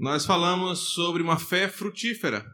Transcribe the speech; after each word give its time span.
nós 0.00 0.24
falamos 0.24 0.94
sobre 0.94 1.22
uma 1.22 1.38
fé 1.38 1.68
frutífera 1.68 2.50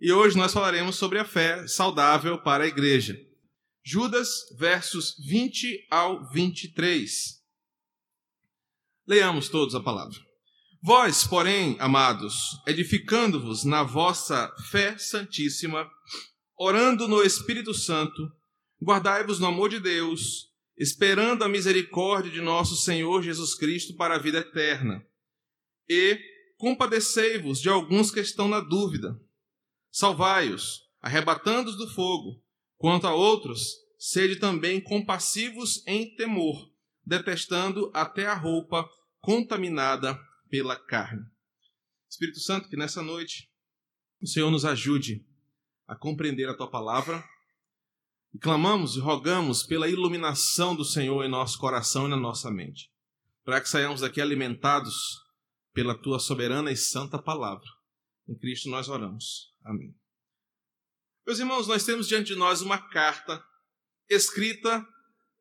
e 0.00 0.12
hoje 0.12 0.36
nós 0.36 0.52
falaremos 0.52 0.94
sobre 0.94 1.18
a 1.18 1.24
fé 1.24 1.66
saudável 1.66 2.40
para 2.40 2.62
a 2.62 2.68
igreja. 2.68 3.18
Judas, 3.84 4.28
versos 4.56 5.16
20 5.26 5.88
ao 5.90 6.30
23. 6.30 7.10
Leiamos 9.08 9.48
todos 9.48 9.74
a 9.74 9.80
palavra. 9.80 10.16
Vós, 10.80 11.26
porém, 11.26 11.76
amados, 11.80 12.62
edificando-vos 12.64 13.64
na 13.64 13.82
vossa 13.82 14.54
fé 14.70 14.96
santíssima, 14.96 15.90
orando 16.56 17.08
no 17.08 17.24
Espírito 17.24 17.74
Santo, 17.74 18.30
guardai-vos 18.80 19.40
no 19.40 19.48
amor 19.48 19.68
de 19.68 19.80
Deus, 19.80 20.48
esperando 20.78 21.42
a 21.42 21.48
misericórdia 21.48 22.30
de 22.30 22.40
nosso 22.40 22.76
Senhor 22.76 23.20
Jesus 23.20 23.56
Cristo 23.56 23.96
para 23.96 24.14
a 24.14 24.18
vida 24.18 24.38
eterna. 24.38 25.04
E 25.88 26.33
compadecei-vos 26.64 27.60
de 27.60 27.68
alguns 27.68 28.10
que 28.10 28.20
estão 28.20 28.48
na 28.48 28.58
dúvida. 28.58 29.20
Salvai-os, 29.90 30.80
arrebatando-os 30.98 31.76
do 31.76 31.86
fogo. 31.90 32.42
Quanto 32.78 33.06
a 33.06 33.12
outros, 33.12 33.74
sede 33.98 34.36
também 34.36 34.80
compassivos 34.80 35.86
em 35.86 36.16
temor, 36.16 36.72
detestando 37.04 37.90
até 37.92 38.24
a 38.24 38.32
roupa 38.32 38.88
contaminada 39.20 40.18
pela 40.48 40.74
carne. 40.74 41.20
Espírito 42.08 42.40
Santo, 42.40 42.66
que 42.70 42.78
nessa 42.78 43.02
noite 43.02 43.50
o 44.22 44.26
Senhor 44.26 44.50
nos 44.50 44.64
ajude 44.64 45.22
a 45.86 45.94
compreender 45.94 46.48
a 46.48 46.56
tua 46.56 46.70
palavra. 46.70 47.22
E 48.32 48.38
clamamos 48.38 48.96
e 48.96 49.00
rogamos 49.00 49.64
pela 49.64 49.86
iluminação 49.86 50.74
do 50.74 50.84
Senhor 50.84 51.22
em 51.24 51.28
nosso 51.28 51.58
coração 51.58 52.06
e 52.06 52.10
na 52.10 52.16
nossa 52.16 52.50
mente, 52.50 52.90
para 53.44 53.60
que 53.60 53.68
saiamos 53.68 54.00
daqui 54.00 54.18
alimentados 54.18 55.23
pela 55.74 55.94
tua 55.94 56.18
soberana 56.18 56.70
e 56.70 56.76
santa 56.76 57.18
palavra. 57.18 57.68
Em 58.28 58.38
Cristo 58.38 58.70
nós 58.70 58.88
oramos. 58.88 59.52
Amém. 59.62 59.94
Meus 61.26 61.40
irmãos, 61.40 61.66
nós 61.66 61.84
temos 61.84 62.06
diante 62.06 62.28
de 62.28 62.36
nós 62.36 62.62
uma 62.62 62.78
carta 62.78 63.44
escrita 64.08 64.86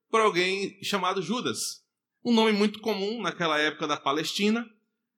por 0.09 0.19
alguém 0.19 0.81
chamado 0.83 1.21
Judas. 1.21 1.83
Um 2.25 2.33
nome 2.33 2.52
muito 2.52 2.80
comum 2.80 3.21
naquela 3.21 3.59
época 3.59 3.85
da 3.88 3.97
Palestina, 3.97 4.67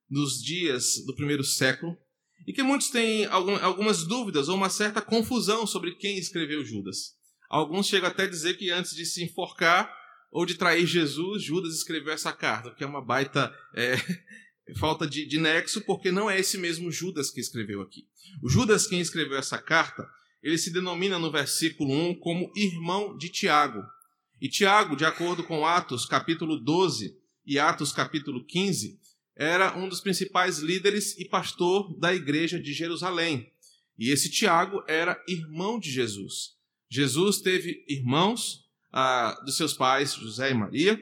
nos 0.10 0.44
dias 0.44 1.04
do 1.06 1.16
primeiro 1.16 1.44
século, 1.44 1.98
e 2.46 2.54
que 2.54 2.64
muitos 2.64 2.90
têm 2.90 3.26
algumas 3.26 4.06
dúvidas 4.06 4.50
ou 4.50 4.56
uma 4.56 4.70
certa 4.70 5.02
confusão 5.02 5.66
sobre 5.66 5.96
quem 5.96 6.18
escreveu 6.18 6.64
Judas. 6.64 7.16
Alguns 7.50 7.88
chegam 7.88 8.10
até 8.10 8.24
a 8.24 8.30
dizer 8.30 8.58
que 8.58 8.72
antes 8.72 8.96
de 8.96 9.06
se 9.06 9.24
enforcar 9.24 9.92
ou 10.32 10.46
de 10.46 10.56
trair 10.56 10.86
Jesus, 10.86 11.44
Judas 11.44 11.74
escreveu 11.76 12.12
essa 12.12 12.34
carta, 12.34 12.72
que 12.72 12.84
é 12.84 12.88
uma 12.88 13.04
baita 13.04 13.56
é, 13.74 13.96
falta 14.74 15.06
de, 15.06 15.26
de 15.26 15.40
nexo, 15.40 15.82
porque 15.82 16.12
não 16.12 16.30
é 16.30 16.40
esse 16.40 16.58
mesmo 16.58 16.92
Judas 16.92 17.30
que 17.30 17.40
escreveu 17.40 17.82
aqui. 17.82 18.08
O 18.42 18.50
Judas, 18.50 18.88
quem 18.88 19.00
escreveu 19.00 19.38
essa 19.38 19.58
carta, 19.58 20.10
ele 20.42 20.58
se 20.58 20.72
denomina 20.72 21.20
no 21.20 21.32
versículo 21.32 21.94
1 21.94 22.16
como 22.20 22.52
irmão 22.56 23.16
de 23.18 23.30
Tiago. 23.30 23.84
E 24.42 24.50
Tiago, 24.50 24.96
de 24.96 25.06
acordo 25.06 25.44
com 25.44 25.66
Atos 25.66 26.06
capítulo 26.06 26.58
12 26.58 27.18
e 27.46 27.60
Atos 27.60 27.92
capítulo 27.92 28.44
15, 28.44 29.00
era 29.36 29.78
um 29.78 29.88
dos 29.88 30.02
principais 30.02 30.60
líderes 30.60 31.18
e 31.20 31.26
pastor 31.26 31.98
da 32.00 32.14
igreja 32.14 32.60
de 32.60 32.74
Jerusalém. 32.74 33.52
E 33.98 34.10
esse 34.10 34.30
Tiago 34.30 34.84
era 34.88 35.22
irmão 35.28 35.80
de 35.80 35.92
Jesus. 35.92 36.56
Jesus 36.90 37.40
teve 37.40 37.84
irmãos 37.88 38.66
ah, 38.92 39.40
dos 39.46 39.58
seus 39.58 39.74
pais, 39.74 40.14
José 40.14 40.52
e 40.52 40.54
Maria, 40.54 41.00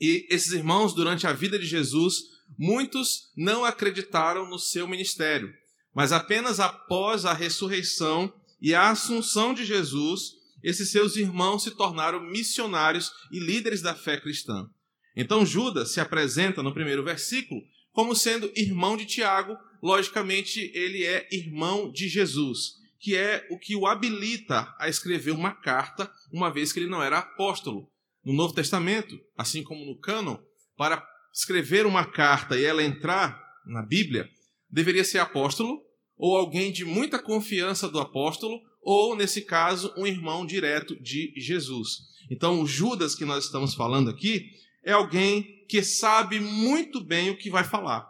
e 0.00 0.26
esses 0.30 0.52
irmãos, 0.52 0.94
durante 0.94 1.26
a 1.26 1.32
vida 1.32 1.58
de 1.58 1.66
Jesus, 1.66 2.35
muitos 2.58 3.30
não 3.36 3.64
acreditaram 3.64 4.48
no 4.48 4.58
seu 4.58 4.86
ministério, 4.86 5.52
mas 5.94 6.12
apenas 6.12 6.60
após 6.60 7.24
a 7.24 7.32
ressurreição 7.32 8.32
e 8.60 8.74
a 8.74 8.90
assunção 8.90 9.54
de 9.54 9.64
Jesus, 9.64 10.32
esses 10.62 10.90
seus 10.90 11.16
irmãos 11.16 11.62
se 11.62 11.70
tornaram 11.70 12.20
missionários 12.20 13.12
e 13.30 13.38
líderes 13.38 13.82
da 13.82 13.94
fé 13.94 14.18
cristã. 14.20 14.68
Então 15.16 15.46
Judas 15.46 15.92
se 15.92 16.00
apresenta 16.00 16.62
no 16.62 16.74
primeiro 16.74 17.02
versículo 17.02 17.62
como 17.92 18.14
sendo 18.14 18.52
irmão 18.54 18.94
de 18.94 19.06
Tiago, 19.06 19.56
logicamente 19.82 20.70
ele 20.74 21.02
é 21.02 21.26
irmão 21.32 21.90
de 21.90 22.08
Jesus, 22.08 22.74
que 23.00 23.16
é 23.16 23.46
o 23.50 23.58
que 23.58 23.74
o 23.74 23.86
habilita 23.86 24.74
a 24.78 24.86
escrever 24.86 25.30
uma 25.30 25.52
carta, 25.52 26.12
uma 26.30 26.50
vez 26.50 26.74
que 26.74 26.78
ele 26.78 26.90
não 26.90 27.02
era 27.02 27.20
apóstolo. 27.20 27.90
No 28.22 28.34
Novo 28.34 28.52
Testamento, 28.52 29.18
assim 29.34 29.62
como 29.62 29.86
no 29.86 29.98
cânon, 29.98 30.36
para 30.76 31.02
escrever 31.36 31.84
uma 31.84 32.06
carta 32.06 32.58
e 32.58 32.64
ela 32.64 32.82
entrar 32.82 33.38
na 33.66 33.82
Bíblia, 33.82 34.26
deveria 34.70 35.04
ser 35.04 35.18
apóstolo 35.18 35.84
ou 36.16 36.34
alguém 36.34 36.72
de 36.72 36.82
muita 36.82 37.18
confiança 37.18 37.88
do 37.90 38.00
apóstolo, 38.00 38.58
ou, 38.80 39.14
nesse 39.14 39.42
caso, 39.42 39.92
um 39.98 40.06
irmão 40.06 40.46
direto 40.46 40.98
de 41.02 41.34
Jesus. 41.36 41.98
Então, 42.30 42.62
o 42.62 42.66
Judas 42.66 43.14
que 43.14 43.24
nós 43.26 43.44
estamos 43.44 43.74
falando 43.74 44.08
aqui 44.08 44.48
é 44.82 44.92
alguém 44.92 45.66
que 45.68 45.82
sabe 45.82 46.40
muito 46.40 47.04
bem 47.04 47.28
o 47.28 47.36
que 47.36 47.50
vai 47.50 47.64
falar 47.64 48.08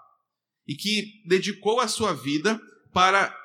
e 0.69 0.77
que 0.77 1.23
dedicou 1.27 1.81
a 1.81 1.89
sua 1.89 2.13
vida 2.13 2.61
para 2.93 3.37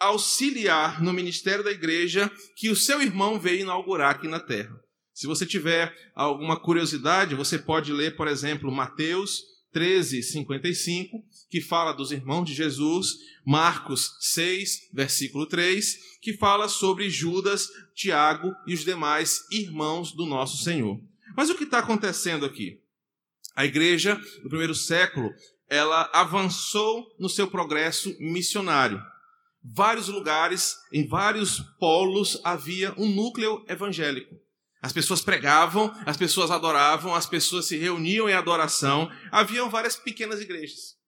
auxiliar 0.00 1.00
no 1.00 1.12
ministério 1.12 1.62
da 1.62 1.70
igreja 1.70 2.30
que 2.56 2.70
o 2.70 2.76
seu 2.76 3.00
irmão 3.00 3.38
veio 3.38 3.60
inaugurar 3.60 4.16
aqui 4.16 4.26
na 4.26 4.40
terra. 4.40 4.81
Se 5.14 5.26
você 5.26 5.44
tiver 5.44 5.94
alguma 6.14 6.58
curiosidade, 6.58 7.34
você 7.34 7.58
pode 7.58 7.92
ler, 7.92 8.16
por 8.16 8.26
exemplo, 8.26 8.72
Mateus 8.72 9.42
13, 9.72 10.22
55, 10.22 11.24
que 11.50 11.60
fala 11.60 11.92
dos 11.92 12.12
irmãos 12.12 12.44
de 12.44 12.54
Jesus, 12.54 13.16
Marcos 13.44 14.16
6, 14.20 14.90
versículo 14.92 15.46
3, 15.46 16.18
que 16.20 16.34
fala 16.34 16.68
sobre 16.68 17.10
Judas, 17.10 17.68
Tiago 17.94 18.54
e 18.66 18.74
os 18.74 18.84
demais 18.84 19.40
irmãos 19.50 20.12
do 20.12 20.26
nosso 20.26 20.62
Senhor. 20.62 21.00
Mas 21.36 21.50
o 21.50 21.54
que 21.54 21.64
está 21.64 21.78
acontecendo 21.78 22.44
aqui? 22.44 22.80
A 23.56 23.64
igreja 23.64 24.14
do 24.42 24.48
primeiro 24.48 24.74
século 24.74 25.30
ela 25.68 26.10
avançou 26.12 27.06
no 27.18 27.30
seu 27.30 27.50
progresso 27.50 28.14
missionário. 28.20 29.02
Vários 29.64 30.08
lugares, 30.08 30.76
em 30.92 31.06
vários 31.06 31.60
polos, 31.78 32.38
havia 32.44 32.92
um 32.98 33.08
núcleo 33.08 33.64
evangélico. 33.66 34.34
As 34.82 34.92
pessoas 34.92 35.20
pregavam, 35.20 35.94
as 36.04 36.16
pessoas 36.16 36.50
adoravam, 36.50 37.14
as 37.14 37.24
pessoas 37.24 37.66
se 37.66 37.76
reuniam 37.76 38.28
em 38.28 38.34
adoração. 38.34 39.08
Haviam 39.30 39.70
várias 39.70 39.94
pequenas 39.94 40.40
igrejas. 40.40 41.00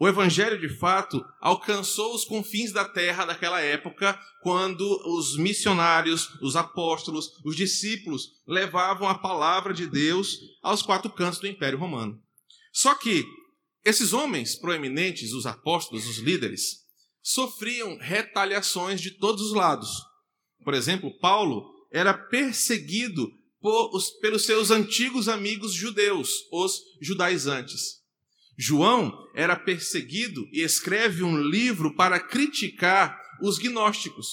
O 0.00 0.08
evangelho, 0.08 0.60
de 0.60 0.68
fato, 0.68 1.24
alcançou 1.40 2.14
os 2.14 2.24
confins 2.24 2.72
da 2.72 2.84
terra 2.84 3.24
daquela 3.24 3.60
época, 3.60 4.18
quando 4.42 4.82
os 5.06 5.36
missionários, 5.36 6.28
os 6.40 6.56
apóstolos, 6.56 7.30
os 7.44 7.56
discípulos 7.56 8.28
levavam 8.46 9.08
a 9.08 9.18
palavra 9.18 9.72
de 9.72 9.86
Deus 9.86 10.38
aos 10.62 10.82
quatro 10.82 11.10
cantos 11.10 11.38
do 11.38 11.46
Império 11.46 11.78
Romano. 11.78 12.20
Só 12.72 12.94
que 12.94 13.24
esses 13.84 14.12
homens 14.12 14.56
proeminentes, 14.56 15.32
os 15.32 15.46
apóstolos, 15.46 16.06
os 16.06 16.18
líderes, 16.18 16.84
sofriam 17.22 17.96
retaliações 17.98 19.00
de 19.00 19.12
todos 19.12 19.42
os 19.42 19.52
lados. 19.52 19.88
Por 20.64 20.74
exemplo, 20.74 21.16
Paulo 21.18 21.77
era 21.90 22.12
perseguido 22.14 23.30
os, 23.60 24.10
pelos 24.20 24.44
seus 24.44 24.70
antigos 24.70 25.28
amigos 25.28 25.72
judeus, 25.72 26.30
os 26.52 26.80
judaizantes. 27.00 27.98
João 28.56 29.12
era 29.34 29.56
perseguido 29.56 30.48
e 30.52 30.62
escreve 30.62 31.22
um 31.22 31.40
livro 31.40 31.94
para 31.94 32.18
criticar 32.18 33.20
os 33.42 33.58
gnósticos. 33.58 34.26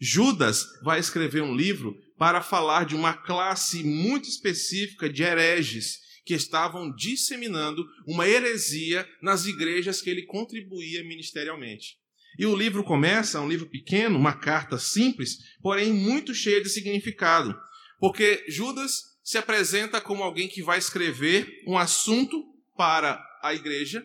Judas 0.00 0.64
vai 0.82 0.98
escrever 1.00 1.42
um 1.42 1.54
livro 1.54 1.94
para 2.16 2.42
falar 2.42 2.86
de 2.86 2.94
uma 2.94 3.12
classe 3.12 3.82
muito 3.82 4.28
específica 4.28 5.10
de 5.10 5.22
hereges 5.22 5.98
que 6.24 6.34
estavam 6.34 6.94
disseminando 6.94 7.84
uma 8.06 8.26
heresia 8.26 9.08
nas 9.20 9.46
igrejas 9.46 10.00
que 10.00 10.08
ele 10.08 10.26
contribuía 10.26 11.02
ministerialmente. 11.02 11.99
E 12.40 12.46
o 12.46 12.56
livro 12.56 12.82
começa, 12.82 13.38
um 13.38 13.46
livro 13.46 13.66
pequeno, 13.66 14.18
uma 14.18 14.32
carta 14.32 14.78
simples, 14.78 15.40
porém 15.60 15.92
muito 15.92 16.32
cheia 16.32 16.62
de 16.62 16.70
significado, 16.70 17.54
porque 17.98 18.46
Judas 18.48 19.18
se 19.22 19.36
apresenta 19.36 20.00
como 20.00 20.22
alguém 20.22 20.48
que 20.48 20.62
vai 20.62 20.78
escrever 20.78 21.62
um 21.66 21.76
assunto 21.76 22.42
para 22.74 23.22
a 23.42 23.52
igreja, 23.52 24.02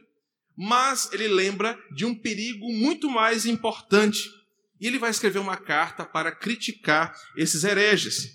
mas 0.53 1.09
ele 1.13 1.29
lembra 1.29 1.79
de 1.95 2.03
um 2.03 2.13
perigo 2.13 2.69
muito 2.73 3.09
mais 3.09 3.45
importante. 3.45 4.29
E 4.81 4.87
ele 4.87 4.99
vai 4.99 5.11
escrever 5.11 5.39
uma 5.39 5.55
carta 5.55 6.03
para 6.05 6.29
criticar 6.29 7.17
esses 7.37 7.63
hereges. 7.63 8.33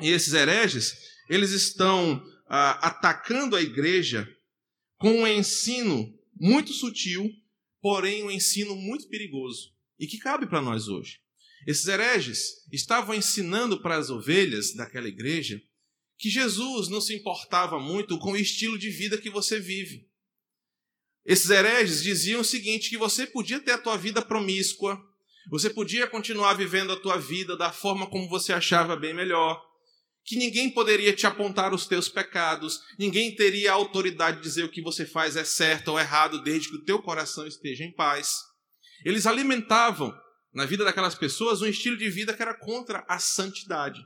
E 0.00 0.10
esses 0.10 0.32
hereges, 0.32 0.96
eles 1.28 1.50
estão 1.50 2.24
ah, 2.48 2.86
atacando 2.86 3.56
a 3.56 3.60
igreja 3.60 4.28
com 4.96 5.22
um 5.22 5.26
ensino 5.26 6.16
muito 6.38 6.72
sutil, 6.72 7.28
porém 7.84 8.24
um 8.24 8.30
ensino 8.30 8.74
muito 8.74 9.06
perigoso 9.08 9.70
e 10.00 10.06
que 10.06 10.16
cabe 10.16 10.46
para 10.46 10.62
nós 10.62 10.88
hoje. 10.88 11.20
Esses 11.66 11.86
hereges 11.86 12.66
estavam 12.72 13.14
ensinando 13.14 13.82
para 13.82 13.98
as 13.98 14.08
ovelhas 14.08 14.72
daquela 14.72 15.06
igreja 15.06 15.60
que 16.16 16.30
Jesus 16.30 16.88
não 16.88 16.98
se 16.98 17.14
importava 17.14 17.78
muito 17.78 18.18
com 18.18 18.32
o 18.32 18.36
estilo 18.38 18.78
de 18.78 18.88
vida 18.88 19.18
que 19.18 19.28
você 19.28 19.60
vive. 19.60 20.08
Esses 21.26 21.50
hereges 21.50 22.02
diziam 22.02 22.40
o 22.40 22.44
seguinte: 22.44 22.88
que 22.88 22.96
você 22.96 23.26
podia 23.26 23.60
ter 23.60 23.72
a 23.72 23.78
tua 23.78 23.98
vida 23.98 24.22
promíscua, 24.22 24.98
você 25.50 25.68
podia 25.68 26.06
continuar 26.06 26.54
vivendo 26.54 26.90
a 26.90 26.98
tua 26.98 27.18
vida 27.18 27.54
da 27.54 27.70
forma 27.70 28.06
como 28.06 28.30
você 28.30 28.54
achava 28.54 28.96
bem 28.96 29.12
melhor, 29.12 29.62
que 30.24 30.36
ninguém 30.36 30.70
poderia 30.70 31.12
te 31.12 31.26
apontar 31.26 31.74
os 31.74 31.86
teus 31.86 32.08
pecados, 32.08 32.80
ninguém 32.98 33.34
teria 33.36 33.72
a 33.72 33.74
autoridade 33.74 34.38
de 34.38 34.42
dizer 34.42 34.64
o 34.64 34.70
que 34.70 34.80
você 34.80 35.04
faz 35.04 35.36
é 35.36 35.44
certo 35.44 35.88
ou 35.88 36.00
errado, 36.00 36.42
desde 36.42 36.70
que 36.70 36.76
o 36.76 36.84
teu 36.84 37.00
coração 37.00 37.46
esteja 37.46 37.84
em 37.84 37.92
paz. 37.92 38.38
Eles 39.04 39.26
alimentavam 39.26 40.14
na 40.52 40.64
vida 40.64 40.84
daquelas 40.84 41.14
pessoas 41.14 41.60
um 41.60 41.66
estilo 41.66 41.96
de 41.96 42.08
vida 42.08 42.32
que 42.32 42.40
era 42.40 42.54
contra 42.54 43.04
a 43.06 43.18
santidade. 43.18 44.00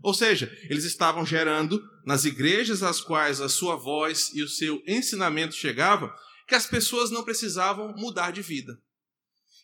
Ou 0.00 0.14
seja, 0.14 0.56
eles 0.70 0.84
estavam 0.84 1.26
gerando 1.26 1.82
nas 2.06 2.24
igrejas 2.24 2.84
às 2.84 3.00
quais 3.00 3.40
a 3.40 3.48
sua 3.48 3.74
voz 3.74 4.30
e 4.32 4.42
o 4.42 4.48
seu 4.48 4.80
ensinamento 4.86 5.56
chegavam, 5.56 6.08
que 6.46 6.54
as 6.54 6.66
pessoas 6.66 7.10
não 7.10 7.24
precisavam 7.24 7.92
mudar 7.96 8.30
de 8.30 8.42
vida 8.42 8.78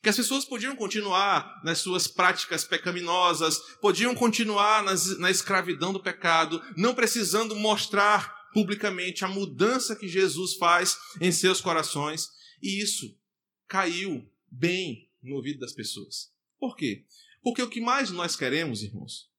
que 0.05 0.11
as 0.11 0.17
pessoas 0.17 0.45
podiam 0.45 0.77
continuar 0.77 1.63
nas 1.65 1.79
suas 1.79 2.07
práticas 2.07 2.63
pecaminosas, 2.63 3.59
podiam 3.81 4.15
continuar 4.15 4.85
nas, 4.85 5.19
na 5.19 5.31
escravidão 5.31 5.95
do 5.95 6.03
pecado, 6.03 6.63
não 6.77 6.95
precisando 6.95 7.57
mostrar 7.57 8.51
publicamente 8.53 9.25
a 9.25 9.29
mudança 9.29 9.97
que 9.97 10.07
Jesus 10.07 10.55
faz 10.57 10.99
em 11.21 11.33
seus 11.33 11.59
corações. 11.61 12.29
E 12.63 12.83
isso 12.83 13.19
caiu 13.67 14.31
bem 14.51 15.11
no 15.23 15.37
ouvido 15.37 15.61
das 15.61 15.73
pessoas. 15.73 16.31
Por 16.61 16.77
quê? 16.77 17.07
Porque 17.43 17.63
o 17.63 17.69
que 17.69 17.81
mais 17.81 18.11
nós 18.11 18.37
queremos, 18.37 18.83
irmãos, 18.83 19.31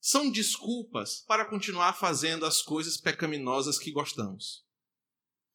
são 0.00 0.30
desculpas 0.30 1.24
para 1.28 1.44
continuar 1.44 1.92
fazendo 1.92 2.44
as 2.44 2.60
coisas 2.60 2.96
pecaminosas 2.96 3.78
que 3.78 3.92
gostamos. 3.92 4.64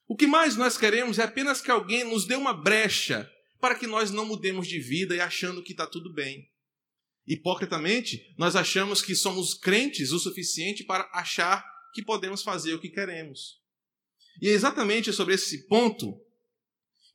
O 0.08 0.16
que 0.16 0.26
mais 0.26 0.56
nós 0.56 0.78
queremos 0.78 1.20
é 1.20 1.24
apenas 1.24 1.60
que 1.60 1.70
alguém 1.70 2.06
nos 2.06 2.26
dê 2.26 2.36
uma 2.36 2.54
brecha 2.54 3.30
para 3.64 3.76
que 3.76 3.88
nós 3.88 4.12
não 4.12 4.26
mudemos 4.26 4.68
de 4.68 4.78
vida 4.78 5.16
e 5.16 5.22
achando 5.22 5.64
que 5.64 5.72
está 5.72 5.88
tudo 5.88 6.12
bem. 6.12 6.52
Hipocritamente, 7.26 8.36
nós 8.38 8.58
achamos 8.58 9.02
que 9.02 9.16
somos 9.16 9.54
crentes 9.54 10.12
o 10.12 10.20
suficiente 10.20 10.84
para 10.84 11.10
achar 11.14 11.66
que 11.94 12.04
podemos 12.04 12.44
fazer 12.44 12.74
o 12.74 12.80
que 12.82 12.90
queremos. 12.90 13.62
E 14.42 14.50
é 14.50 14.52
exatamente 14.52 15.14
sobre 15.14 15.36
esse 15.36 15.66
ponto 15.66 16.14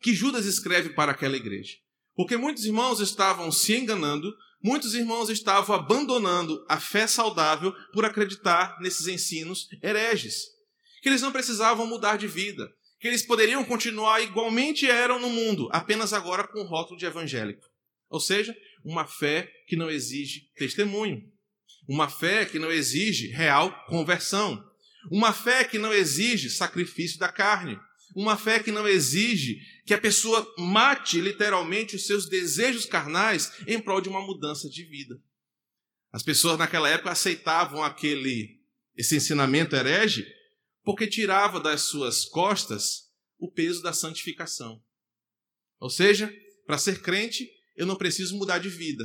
que 0.01 0.15
Judas 0.15 0.47
escreve 0.47 0.95
para 0.95 1.13
aquela 1.13 1.37
igreja. 1.37 1.77
Porque 2.15 2.39
muitos 2.39 2.65
irmãos 2.65 2.99
estavam 2.99 3.53
se 3.53 3.77
enganando, 3.77 4.35
muitos 4.65 4.95
irmãos 4.95 5.29
estavam 5.29 5.77
abandonando 5.77 6.65
a 6.67 6.81
fé 6.81 7.07
saudável 7.07 7.75
por 7.93 8.07
acreditar 8.07 8.81
nesses 8.81 9.07
ensinos 9.07 9.69
hereges. 9.83 10.47
Que 11.03 11.11
eles 11.11 11.21
não 11.21 11.31
precisavam 11.31 11.87
mudar 11.87 12.17
de 12.17 12.27
vida, 12.27 12.75
que 12.99 13.07
eles 13.07 13.23
poderiam 13.23 13.65
continuar 13.65 14.21
igualmente 14.21 14.87
eram 14.87 15.21
no 15.21 15.31
mundo, 15.31 15.69
apenas 15.73 16.13
agora 16.13 16.47
com 16.47 16.61
o 16.61 16.67
rótulo 16.67 16.99
de 16.99 17.07
evangélico. 17.07 17.65
Ou 18.11 18.21
seja, 18.21 18.57
uma 18.85 19.07
fé 19.07 19.51
que 19.67 19.77
não 19.77 19.91
exige 19.91 20.51
testemunho, 20.57 21.23
uma 21.89 22.09
fé 22.09 22.45
que 22.45 22.59
não 22.59 22.71
exige 22.71 23.29
real 23.29 23.85
conversão, 23.87 24.65
uma 25.11 25.33
fé 25.33 25.65
que 25.65 25.79
não 25.79 25.93
exige 25.93 26.51
sacrifício 26.51 27.19
da 27.19 27.29
carne, 27.29 27.79
uma 28.17 28.37
fé 28.37 28.59
que 28.59 28.73
não 28.73 28.89
exige 28.89 29.61
que 29.87 29.95
a 29.95 30.01
pessoa 30.01 30.47
mate 30.59 31.21
literalmente 31.21 31.95
os 31.97 32.07
seus 32.07 32.29
desejos 32.29 32.85
carnais 32.85 33.53
em 33.67 33.79
prol 33.79 34.01
de 34.01 34.09
uma 34.09 34.21
mudança 34.21 34.69
de 34.69 34.83
vida. 34.85 35.21
As 36.13 36.23
pessoas 36.23 36.59
naquela 36.59 36.89
época 36.89 37.11
aceitavam 37.11 37.83
aquele 37.83 38.59
esse 38.97 39.15
ensinamento 39.15 39.77
herege 39.77 40.27
porque 40.89 41.07
tirava 41.07 41.61
das 41.61 41.83
suas 41.83 42.25
costas 42.25 43.11
o 43.39 43.53
peso 43.53 43.83
da 43.83 43.93
santificação. 43.93 44.83
Ou 45.79 45.91
seja, 45.91 46.35
para 46.67 46.79
ser 46.79 47.03
crente, 47.03 47.47
eu 47.77 47.85
não 47.85 47.95
preciso 47.95 48.39
mudar 48.39 48.57
de 48.57 48.71
vida. 48.71 49.05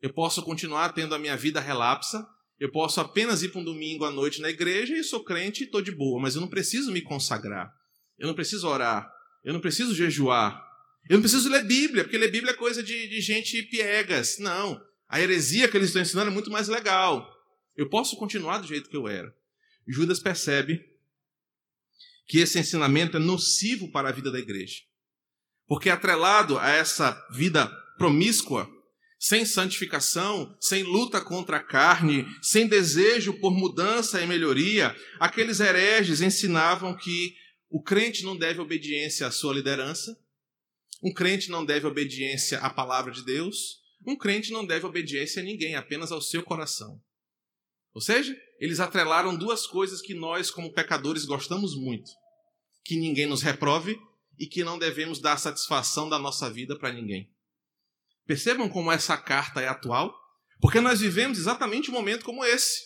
Eu 0.00 0.12
posso 0.12 0.40
continuar 0.44 0.92
tendo 0.92 1.16
a 1.16 1.18
minha 1.18 1.36
vida 1.36 1.58
relapsa, 1.58 2.24
eu 2.56 2.70
posso 2.70 3.00
apenas 3.00 3.42
ir 3.42 3.48
para 3.48 3.60
um 3.60 3.64
domingo 3.64 4.04
à 4.04 4.12
noite 4.12 4.40
na 4.40 4.48
igreja 4.48 4.96
e 4.96 5.02
sou 5.02 5.24
crente 5.24 5.64
e 5.64 5.66
estou 5.66 5.82
de 5.82 5.90
boa, 5.90 6.22
mas 6.22 6.36
eu 6.36 6.40
não 6.40 6.46
preciso 6.46 6.92
me 6.92 7.02
consagrar. 7.02 7.68
Eu 8.16 8.28
não 8.28 8.34
preciso 8.36 8.68
orar. 8.68 9.12
Eu 9.42 9.52
não 9.52 9.60
preciso 9.60 9.96
jejuar. 9.96 10.64
Eu 11.10 11.14
não 11.14 11.22
preciso 11.22 11.48
ler 11.48 11.64
Bíblia, 11.64 12.04
porque 12.04 12.16
ler 12.16 12.30
Bíblia 12.30 12.52
é 12.52 12.56
coisa 12.56 12.80
de, 12.80 13.08
de 13.08 13.20
gente 13.20 13.60
piegas. 13.64 14.38
Não. 14.38 14.80
A 15.08 15.20
heresia 15.20 15.66
que 15.66 15.76
eles 15.76 15.88
estão 15.88 16.02
ensinando 16.02 16.30
é 16.30 16.32
muito 16.32 16.52
mais 16.52 16.68
legal. 16.68 17.28
Eu 17.76 17.88
posso 17.88 18.16
continuar 18.16 18.58
do 18.58 18.68
jeito 18.68 18.88
que 18.88 18.96
eu 18.96 19.08
era. 19.08 19.36
Judas 19.84 20.20
percebe 20.20 20.87
que 22.28 22.38
esse 22.38 22.58
ensinamento 22.58 23.16
é 23.16 23.20
nocivo 23.20 23.90
para 23.90 24.10
a 24.10 24.12
vida 24.12 24.30
da 24.30 24.38
igreja. 24.38 24.82
Porque 25.66 25.88
atrelado 25.88 26.58
a 26.58 26.68
essa 26.68 27.26
vida 27.32 27.66
promíscua, 27.96 28.70
sem 29.18 29.44
santificação, 29.44 30.56
sem 30.60 30.84
luta 30.84 31.20
contra 31.20 31.56
a 31.56 31.62
carne, 31.62 32.24
sem 32.40 32.68
desejo 32.68 33.32
por 33.40 33.50
mudança 33.50 34.20
e 34.20 34.26
melhoria, 34.26 34.94
aqueles 35.18 35.58
hereges 35.58 36.20
ensinavam 36.20 36.96
que 36.96 37.34
o 37.68 37.82
crente 37.82 38.22
não 38.22 38.36
deve 38.36 38.60
obediência 38.60 39.26
à 39.26 39.30
sua 39.30 39.54
liderança, 39.54 40.16
um 41.02 41.12
crente 41.12 41.50
não 41.50 41.64
deve 41.64 41.86
obediência 41.86 42.58
à 42.58 42.70
palavra 42.70 43.10
de 43.10 43.24
Deus, 43.24 43.78
um 44.06 44.16
crente 44.16 44.52
não 44.52 44.64
deve 44.64 44.86
obediência 44.86 45.42
a 45.42 45.44
ninguém, 45.44 45.74
apenas 45.74 46.12
ao 46.12 46.20
seu 46.20 46.42
coração. 46.42 47.00
Ou 47.98 48.00
seja, 48.00 48.40
eles 48.60 48.78
atrelaram 48.78 49.34
duas 49.34 49.66
coisas 49.66 50.00
que 50.00 50.14
nós, 50.14 50.52
como 50.52 50.72
pecadores, 50.72 51.24
gostamos 51.24 51.74
muito: 51.74 52.08
que 52.84 52.94
ninguém 52.94 53.26
nos 53.26 53.42
reprove 53.42 53.98
e 54.38 54.46
que 54.46 54.62
não 54.62 54.78
devemos 54.78 55.18
dar 55.18 55.36
satisfação 55.36 56.08
da 56.08 56.16
nossa 56.16 56.48
vida 56.48 56.78
para 56.78 56.92
ninguém. 56.92 57.28
Percebam 58.24 58.68
como 58.68 58.92
essa 58.92 59.16
carta 59.16 59.60
é 59.60 59.66
atual? 59.66 60.14
Porque 60.60 60.80
nós 60.80 61.00
vivemos 61.00 61.40
exatamente 61.40 61.90
um 61.90 61.94
momento 61.94 62.24
como 62.24 62.44
esse, 62.44 62.82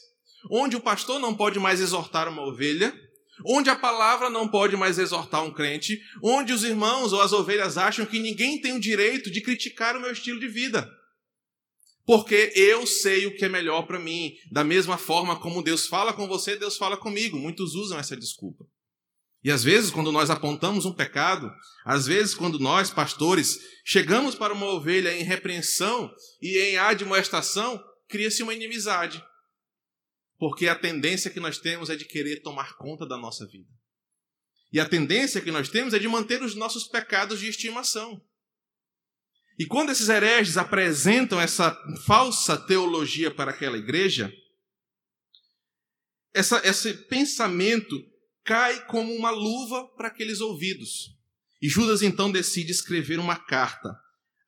onde 0.50 0.76
o 0.76 0.80
pastor 0.80 1.20
não 1.20 1.34
pode 1.34 1.58
mais 1.58 1.78
exortar 1.78 2.26
uma 2.26 2.40
ovelha, 2.40 2.98
onde 3.46 3.68
a 3.68 3.76
palavra 3.76 4.30
não 4.30 4.48
pode 4.48 4.78
mais 4.78 4.98
exortar 4.98 5.44
um 5.44 5.52
crente, 5.52 6.00
onde 6.24 6.54
os 6.54 6.64
irmãos 6.64 7.12
ou 7.12 7.20
as 7.20 7.34
ovelhas 7.34 7.76
acham 7.76 8.06
que 8.06 8.18
ninguém 8.18 8.62
tem 8.62 8.72
o 8.72 8.80
direito 8.80 9.30
de 9.30 9.42
criticar 9.42 9.94
o 9.94 10.00
meu 10.00 10.12
estilo 10.12 10.40
de 10.40 10.48
vida 10.48 10.90
porque 12.04 12.52
eu 12.54 12.86
sei 12.86 13.26
o 13.26 13.36
que 13.36 13.44
é 13.44 13.48
melhor 13.48 13.82
para 13.86 13.98
mim. 13.98 14.34
Da 14.50 14.64
mesma 14.64 14.98
forma 14.98 15.38
como 15.38 15.62
Deus 15.62 15.86
fala 15.86 16.12
com 16.12 16.26
você, 16.26 16.56
Deus 16.56 16.76
fala 16.76 16.96
comigo. 16.96 17.38
Muitos 17.38 17.74
usam 17.74 17.98
essa 17.98 18.16
desculpa. 18.16 18.64
E 19.44 19.50
às 19.50 19.64
vezes, 19.64 19.90
quando 19.90 20.12
nós 20.12 20.30
apontamos 20.30 20.84
um 20.84 20.92
pecado, 20.92 21.50
às 21.84 22.06
vezes, 22.06 22.34
quando 22.34 22.60
nós, 22.60 22.90
pastores, 22.90 23.58
chegamos 23.84 24.36
para 24.36 24.54
uma 24.54 24.66
ovelha 24.66 25.16
em 25.16 25.24
repreensão 25.24 26.12
e 26.40 26.58
em 26.58 26.76
admoestação, 26.76 27.82
cria-se 28.08 28.42
uma 28.42 28.54
inimizade. 28.54 29.22
Porque 30.38 30.68
a 30.68 30.76
tendência 30.76 31.30
que 31.30 31.40
nós 31.40 31.58
temos 31.58 31.90
é 31.90 31.96
de 31.96 32.04
querer 32.04 32.40
tomar 32.40 32.76
conta 32.76 33.06
da 33.06 33.16
nossa 33.16 33.46
vida. 33.46 33.68
E 34.72 34.78
a 34.78 34.88
tendência 34.88 35.40
que 35.40 35.50
nós 35.50 35.68
temos 35.68 35.92
é 35.92 35.98
de 35.98 36.08
manter 36.08 36.42
os 36.42 36.54
nossos 36.54 36.84
pecados 36.84 37.40
de 37.40 37.48
estimação. 37.48 38.22
E 39.62 39.66
quando 39.66 39.90
esses 39.90 40.08
hereges 40.08 40.56
apresentam 40.56 41.40
essa 41.40 41.72
falsa 42.04 42.56
teologia 42.56 43.30
para 43.30 43.52
aquela 43.52 43.78
igreja, 43.78 44.32
essa, 46.34 46.60
esse 46.64 46.92
pensamento 47.06 47.96
cai 48.44 48.84
como 48.86 49.14
uma 49.14 49.30
luva 49.30 49.86
para 49.96 50.08
aqueles 50.08 50.40
ouvidos. 50.40 51.16
E 51.62 51.68
Judas 51.68 52.02
então 52.02 52.32
decide 52.32 52.72
escrever 52.72 53.20
uma 53.20 53.36
carta 53.36 53.96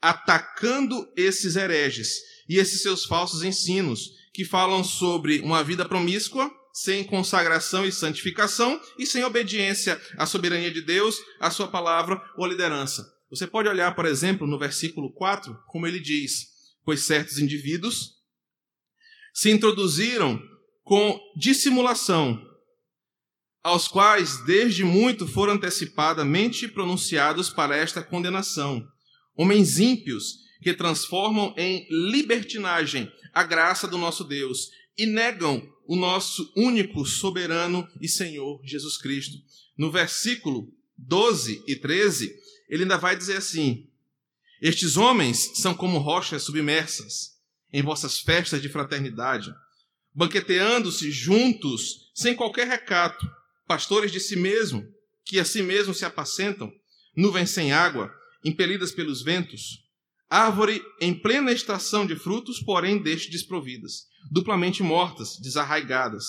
atacando 0.03 1.09
esses 1.17 1.55
hereges 1.55 2.17
e 2.49 2.59
esses 2.59 2.83
seus 2.83 3.05
falsos 3.05 3.45
ensinos, 3.45 4.11
que 4.33 4.45
falam 4.45 4.83
sobre 4.83 5.39
uma 5.43 5.63
vida 5.63 5.89
promíscua, 5.89 6.51
sem 6.73 7.05
consagração 7.05 7.87
e 7.87 7.93
santificação 7.93 8.81
e 8.99 9.07
sem 9.07 9.23
obediência 9.23 9.97
à 10.19 10.27
soberania 10.27 10.73
de 10.73 10.83
Deus, 10.83 11.21
à 11.39 11.53
sua 11.53 11.69
palavra 11.69 12.21
ou 12.37 12.49
liderança. 12.49 13.14
Você 13.31 13.47
pode 13.47 13.69
olhar, 13.69 13.95
por 13.95 14.07
exemplo, 14.07 14.47
no 14.47 14.59
versículo 14.59 15.13
4, 15.13 15.57
como 15.67 15.87
ele 15.87 16.01
diz: 16.01 16.49
Pois 16.85 17.03
certos 17.03 17.39
indivíduos 17.39 18.15
se 19.33 19.51
introduziram 19.51 20.41
com 20.85 21.19
dissimulação, 21.37 22.41
aos 23.63 23.89
quais 23.89 24.45
desde 24.45 24.85
muito 24.85 25.27
foram 25.27 25.55
antecipadamente 25.55 26.69
pronunciados 26.69 27.49
para 27.51 27.77
esta 27.77 28.03
condenação. 28.03 28.87
Homens 29.35 29.79
ímpios 29.79 30.45
que 30.63 30.73
transformam 30.73 31.53
em 31.57 31.87
libertinagem 31.91 33.11
a 33.33 33.43
graça 33.43 33.89
do 33.89 33.99
nosso 33.99 34.23
Deus 34.23 34.71
e 34.97 35.07
negam 35.07 35.67
o 35.87 35.97
nosso 35.97 36.53
único 36.57 37.05
soberano 37.05 37.87
e 38.01 38.09
Senhor 38.09 38.61
Jesus 38.65 38.97
Cristo. 38.97 39.37
No 39.77 39.91
versículo 39.91 40.73
12 40.97 41.65
e 41.67 41.75
13, 41.77 42.33
ele 42.75 42.83
ainda 42.83 42.99
vai 42.99 43.17
dizer 43.17 43.37
assim: 43.37 43.89
Estes 44.61 44.97
homens 44.97 45.53
são 45.55 45.73
como 45.73 45.99
rochas 45.99 46.43
submersas 46.43 47.35
em 47.73 47.83
vossas 47.83 48.19
festas 48.19 48.61
de 48.61 48.69
fraternidade, 48.69 49.55
banqueteando-se 50.13 51.09
juntos 51.13 52.11
sem 52.13 52.35
qualquer 52.35 52.67
recato, 52.67 53.25
pastores 53.65 54.11
de 54.11 54.19
si 54.19 54.35
mesmo, 54.35 54.85
que 55.25 55.39
a 55.39 55.45
si 55.45 55.63
mesmo 55.63 55.95
se 55.95 56.05
apacentam, 56.05 56.73
nuvens 57.17 57.51
sem 57.51 57.73
água, 57.73 58.13
impelidas 58.45 58.91
pelos 58.91 59.23
ventos, 59.23 59.85
árvore 60.29 60.83
em 61.01 61.15
plena 61.15 61.53
estação 61.53 62.05
de 62.05 62.17
frutos, 62.17 62.59
porém 62.59 63.01
deixe 63.01 63.31
desprovidas, 63.31 64.09
duplamente 64.33 64.83
mortas, 64.83 65.39
desarraigadas, 65.39 66.27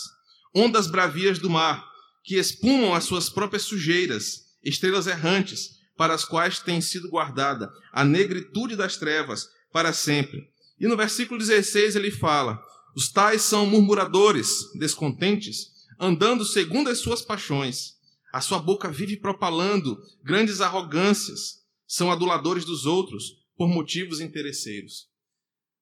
ondas 0.54 0.86
bravias 0.86 1.40
do 1.40 1.50
mar, 1.50 1.84
que 2.24 2.36
espumam 2.36 2.94
as 2.94 3.04
suas 3.04 3.32
próprias 3.32 3.64
sujeiras, 3.64 4.46
estrelas 4.64 5.08
errantes, 5.08 5.84
para 5.98 6.14
as 6.14 6.26
quais 6.26 6.60
tem 6.60 6.82
sido 6.82 7.10
guardada 7.10 7.72
a 7.92 8.04
negritude 8.04 8.76
das 8.76 8.98
trevas 8.98 9.50
para 9.72 9.94
sempre. 9.94 10.50
E 10.80 10.88
no 10.88 10.98
versículo 10.98 11.40
16 11.40 11.96
ele 11.96 12.12
fala: 12.12 12.62
Os 12.96 13.10
tais 13.10 13.42
são 13.42 13.66
murmuradores, 13.66 14.72
descontentes, 14.76 15.72
andando 16.00 16.44
segundo 16.46 16.90
as 16.90 17.00
suas 17.00 17.22
paixões. 17.22 17.96
A 18.34 18.42
sua 18.42 18.60
boca 18.60 18.92
vive 18.92 19.18
propalando 19.18 19.98
grandes 20.22 20.60
arrogâncias, 20.60 21.64
são 21.88 22.12
aduladores 22.12 22.66
dos 22.66 22.86
outros 22.86 23.46
por 23.56 23.70
motivos 23.70 24.20
interesseiros. 24.20 25.08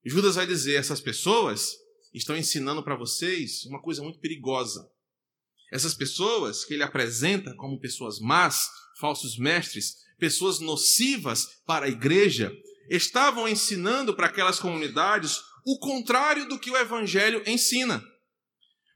Judas 0.04 0.36
vai 0.36 0.46
dizer: 0.46 0.76
essas 0.76 1.00
pessoas 1.00 1.72
estão 2.12 2.36
ensinando 2.36 2.82
para 2.82 2.96
vocês 2.96 3.64
uma 3.66 3.82
coisa 3.82 4.02
muito 4.02 4.20
perigosa. 4.20 4.88
Essas 5.74 5.92
pessoas 5.92 6.64
que 6.64 6.74
ele 6.74 6.84
apresenta 6.84 7.52
como 7.56 7.80
pessoas 7.80 8.20
más, 8.20 8.70
falsos 9.00 9.36
mestres, 9.36 9.96
pessoas 10.20 10.60
nocivas 10.60 11.48
para 11.66 11.86
a 11.86 11.88
igreja, 11.88 12.52
estavam 12.88 13.48
ensinando 13.48 14.14
para 14.14 14.28
aquelas 14.28 14.60
comunidades 14.60 15.40
o 15.66 15.76
contrário 15.80 16.48
do 16.48 16.60
que 16.60 16.70
o 16.70 16.76
evangelho 16.76 17.42
ensina. 17.44 18.00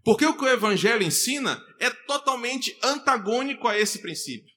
Porque 0.04 0.24
o 0.24 0.36
que 0.36 0.44
o 0.44 0.48
evangelho 0.48 1.02
ensina 1.02 1.60
é 1.80 1.90
totalmente 1.90 2.78
antagônico 2.80 3.66
a 3.66 3.76
esse 3.76 3.98
princípio. 3.98 4.54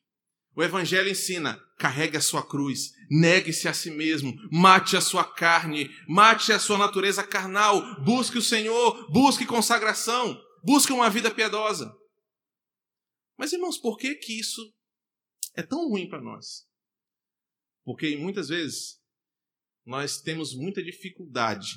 O 0.56 0.62
evangelho 0.62 1.10
ensina: 1.10 1.60
carregue 1.80 2.18
a 2.18 2.22
sua 2.22 2.46
cruz, 2.46 2.92
negue-se 3.10 3.68
a 3.68 3.74
si 3.74 3.90
mesmo, 3.90 4.32
mate 4.52 4.96
a 4.96 5.02
sua 5.02 5.24
carne, 5.24 5.90
mate 6.08 6.54
a 6.54 6.60
sua 6.60 6.78
natureza 6.78 7.24
carnal, 7.24 7.82
busque 8.04 8.38
o 8.38 8.44
Senhor, 8.44 9.12
busque 9.12 9.44
consagração, 9.44 10.40
busque 10.64 10.94
uma 10.94 11.10
vida 11.10 11.32
piedosa. 11.32 12.00
Mas 13.42 13.54
irmãos, 13.54 13.80
por 13.80 13.98
que 13.98 14.14
que 14.14 14.40
isso 14.40 14.72
é 15.56 15.64
tão 15.64 15.90
ruim 15.90 16.08
para 16.08 16.22
nós? 16.22 16.70
Porque 17.84 18.16
muitas 18.16 18.50
vezes 18.50 19.02
nós 19.84 20.22
temos 20.22 20.54
muita 20.54 20.84
dificuldade 20.84 21.76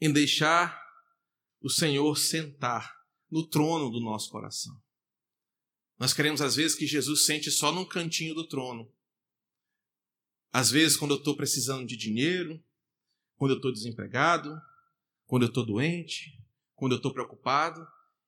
em 0.00 0.12
deixar 0.12 0.80
o 1.60 1.68
Senhor 1.68 2.16
sentar 2.16 2.96
no 3.28 3.44
trono 3.44 3.90
do 3.90 3.98
nosso 3.98 4.30
coração. 4.30 4.80
Nós 5.98 6.12
queremos, 6.12 6.40
às 6.40 6.54
vezes, 6.54 6.76
que 6.76 6.86
Jesus 6.86 7.26
sente 7.26 7.50
só 7.50 7.72
num 7.72 7.84
cantinho 7.84 8.36
do 8.36 8.46
trono. 8.46 8.88
Às 10.52 10.70
vezes, 10.70 10.96
quando 10.96 11.14
eu 11.14 11.18
estou 11.18 11.36
precisando 11.36 11.84
de 11.84 11.96
dinheiro, 11.96 12.62
quando 13.34 13.50
eu 13.50 13.56
estou 13.56 13.72
desempregado, 13.72 14.62
quando 15.26 15.42
eu 15.42 15.48
estou 15.48 15.66
doente, 15.66 16.40
quando 16.76 16.92
eu 16.92 16.98
estou 16.98 17.12
preocupado, 17.12 17.84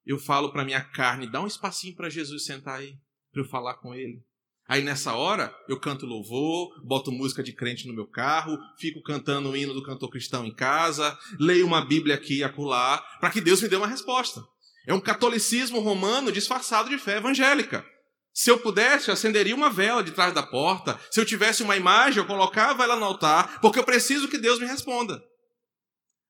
eu 0.06 0.18
falo 0.18 0.52
para 0.52 0.64
minha 0.64 0.82
carne: 0.82 1.30
dá 1.30 1.40
um 1.40 1.46
espacinho 1.46 1.96
para 1.96 2.08
Jesus 2.08 2.44
sentar 2.44 2.78
aí 2.78 2.96
para 3.32 3.42
eu 3.42 3.48
falar 3.48 3.74
com 3.74 3.94
ele. 3.94 4.24
Aí 4.68 4.82
nessa 4.82 5.14
hora 5.14 5.54
eu 5.68 5.78
canto 5.78 6.06
louvor, 6.06 6.82
boto 6.82 7.12
música 7.12 7.42
de 7.42 7.52
crente 7.52 7.86
no 7.86 7.94
meu 7.94 8.06
carro, 8.06 8.58
fico 8.78 9.02
cantando 9.02 9.50
o 9.50 9.56
hino 9.56 9.74
do 9.74 9.82
cantor 9.82 10.10
cristão 10.10 10.44
em 10.44 10.54
casa, 10.54 11.16
leio 11.38 11.66
uma 11.66 11.84
Bíblia 11.84 12.14
aqui 12.14 12.38
e 12.38 12.44
acolá, 12.44 12.98
para 13.20 13.30
que 13.30 13.40
Deus 13.40 13.60
me 13.60 13.68
dê 13.68 13.76
uma 13.76 13.86
resposta. 13.86 14.42
É 14.86 14.94
um 14.94 15.00
catolicismo 15.00 15.80
romano 15.80 16.32
disfarçado 16.32 16.88
de 16.88 16.98
fé 16.98 17.18
evangélica. 17.18 17.84
Se 18.32 18.50
eu 18.50 18.58
pudesse, 18.58 19.08
eu 19.08 19.14
acenderia 19.14 19.54
uma 19.54 19.70
vela 19.70 20.02
de 20.02 20.12
trás 20.12 20.34
da 20.34 20.42
porta. 20.42 20.98
Se 21.10 21.20
eu 21.20 21.24
tivesse 21.24 21.62
uma 21.62 21.76
imagem, 21.76 22.18
eu 22.18 22.26
colocava 22.26 22.84
ela 22.84 22.96
no 22.96 23.04
altar, 23.04 23.60
porque 23.60 23.78
eu 23.78 23.84
preciso 23.84 24.28
que 24.28 24.36
Deus 24.36 24.58
me 24.58 24.66
responda. 24.66 25.22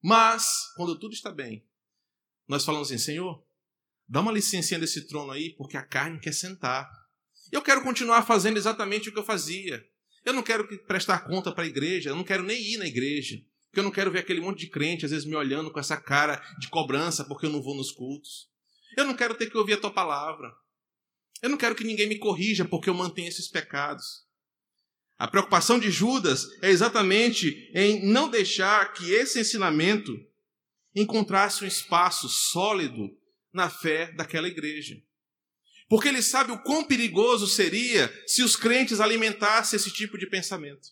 Mas, 0.02 0.72
quando 0.76 0.98
tudo 0.98 1.14
está 1.14 1.32
bem, 1.32 1.66
nós 2.46 2.64
falamos 2.64 2.88
assim: 2.88 2.98
Senhor, 2.98 3.44
dá 4.08 4.20
uma 4.20 4.32
licencinha 4.32 4.80
desse 4.80 5.06
trono 5.06 5.32
aí, 5.32 5.54
porque 5.56 5.76
a 5.76 5.82
carne 5.82 6.20
quer 6.20 6.32
sentar. 6.32 6.88
Eu 7.50 7.62
quero 7.62 7.82
continuar 7.82 8.22
fazendo 8.22 8.56
exatamente 8.56 9.08
o 9.08 9.12
que 9.12 9.18
eu 9.18 9.24
fazia. 9.24 9.84
Eu 10.24 10.32
não 10.32 10.42
quero 10.42 10.66
prestar 10.84 11.20
conta 11.20 11.52
para 11.52 11.64
a 11.64 11.68
igreja, 11.68 12.10
eu 12.10 12.16
não 12.16 12.24
quero 12.24 12.42
nem 12.42 12.60
ir 12.60 12.78
na 12.78 12.86
igreja. 12.86 13.36
Porque 13.66 13.80
eu 13.80 13.84
não 13.84 13.90
quero 13.90 14.10
ver 14.10 14.20
aquele 14.20 14.40
monte 14.40 14.60
de 14.60 14.70
crente, 14.70 15.04
às 15.04 15.10
vezes, 15.10 15.26
me 15.26 15.36
olhando 15.36 15.70
com 15.70 15.78
essa 15.78 15.96
cara 15.96 16.42
de 16.58 16.68
cobrança 16.68 17.24
porque 17.24 17.46
eu 17.46 17.50
não 17.50 17.62
vou 17.62 17.76
nos 17.76 17.92
cultos. 17.92 18.48
Eu 18.96 19.04
não 19.04 19.14
quero 19.14 19.34
ter 19.34 19.50
que 19.50 19.58
ouvir 19.58 19.74
a 19.74 19.80
tua 19.80 19.92
palavra. 19.92 20.50
Eu 21.42 21.50
não 21.50 21.58
quero 21.58 21.74
que 21.74 21.84
ninguém 21.84 22.08
me 22.08 22.18
corrija 22.18 22.64
porque 22.64 22.88
eu 22.88 22.94
mantenho 22.94 23.28
esses 23.28 23.48
pecados. 23.48 24.24
A 25.18 25.28
preocupação 25.28 25.78
de 25.78 25.90
Judas 25.90 26.46
é 26.62 26.70
exatamente 26.70 27.70
em 27.74 28.06
não 28.06 28.28
deixar 28.28 28.92
que 28.92 29.12
esse 29.12 29.40
ensinamento 29.40 30.12
encontrasse 30.94 31.64
um 31.64 31.66
espaço 31.68 32.28
sólido 32.28 33.10
na 33.56 33.70
fé 33.70 34.12
daquela 34.12 34.46
igreja. 34.46 35.02
Porque 35.88 36.08
ele 36.08 36.22
sabe 36.22 36.52
o 36.52 36.62
quão 36.62 36.84
perigoso 36.84 37.46
seria 37.46 38.12
se 38.26 38.42
os 38.42 38.54
crentes 38.54 39.00
alimentassem 39.00 39.76
esse 39.76 39.90
tipo 39.90 40.18
de 40.18 40.28
pensamento. 40.28 40.88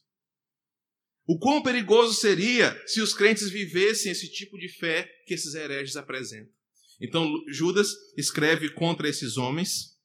O 1.26 1.38
quão 1.38 1.62
perigoso 1.62 2.14
seria 2.14 2.80
se 2.86 3.00
os 3.00 3.12
crentes 3.12 3.50
vivessem 3.50 4.10
esse 4.10 4.30
tipo 4.30 4.58
de 4.58 4.68
fé 4.68 5.08
que 5.26 5.34
esses 5.34 5.54
hereges 5.54 5.96
apresentam. 5.96 6.52
Então, 7.00 7.30
Judas 7.48 7.88
escreve 8.16 8.70
contra 8.70 9.08
esses 9.08 9.36
homens 9.36 9.98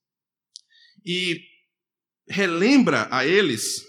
e 1.06 1.42
relembra 2.28 3.08
a 3.12 3.26
eles 3.26 3.84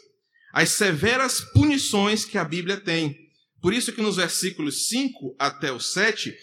as 0.52 0.70
severas 0.70 1.40
punições 1.40 2.24
que 2.24 2.38
a 2.38 2.44
Bíblia 2.44 2.78
tem. 2.78 3.16
Por 3.60 3.72
isso 3.72 3.92
que 3.92 4.02
nos 4.02 4.16
versículos 4.16 4.88
5 4.88 5.36
até 5.38 5.72
o 5.72 5.80
7, 5.80 6.36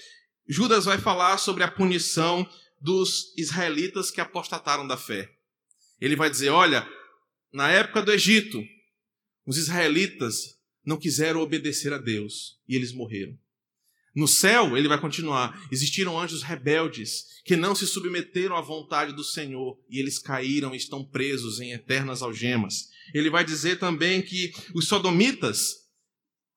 Judas 0.47 0.85
vai 0.85 0.97
falar 0.97 1.37
sobre 1.37 1.63
a 1.63 1.71
punição 1.71 2.47
dos 2.79 3.33
israelitas 3.37 4.09
que 4.09 4.21
apostataram 4.21 4.87
da 4.87 4.95
fé. 4.95 5.29
Ele 5.99 6.15
vai 6.15 6.29
dizer: 6.29 6.49
olha, 6.49 6.87
na 7.51 7.69
época 7.69 8.01
do 8.01 8.11
Egito, 8.11 8.63
os 9.45 9.57
israelitas 9.57 10.57
não 10.85 10.97
quiseram 10.97 11.41
obedecer 11.41 11.91
a 11.91 11.97
Deus 11.97 12.59
e 12.67 12.75
eles 12.75 12.93
morreram. 12.93 13.37
No 14.15 14.27
céu, 14.27 14.77
ele 14.77 14.87
vai 14.87 14.99
continuar: 14.99 15.67
existiram 15.71 16.19
anjos 16.19 16.43
rebeldes 16.43 17.25
que 17.43 17.55
não 17.55 17.75
se 17.75 17.85
submeteram 17.85 18.55
à 18.55 18.61
vontade 18.61 19.13
do 19.13 19.23
Senhor 19.23 19.77
e 19.89 19.99
eles 19.99 20.17
caíram 20.17 20.73
e 20.73 20.77
estão 20.77 21.03
presos 21.03 21.59
em 21.59 21.71
eternas 21.71 22.21
algemas. 22.21 22.89
Ele 23.13 23.29
vai 23.29 23.45
dizer 23.45 23.79
também 23.79 24.21
que 24.21 24.53
os 24.73 24.87
sodomitas, 24.87 25.75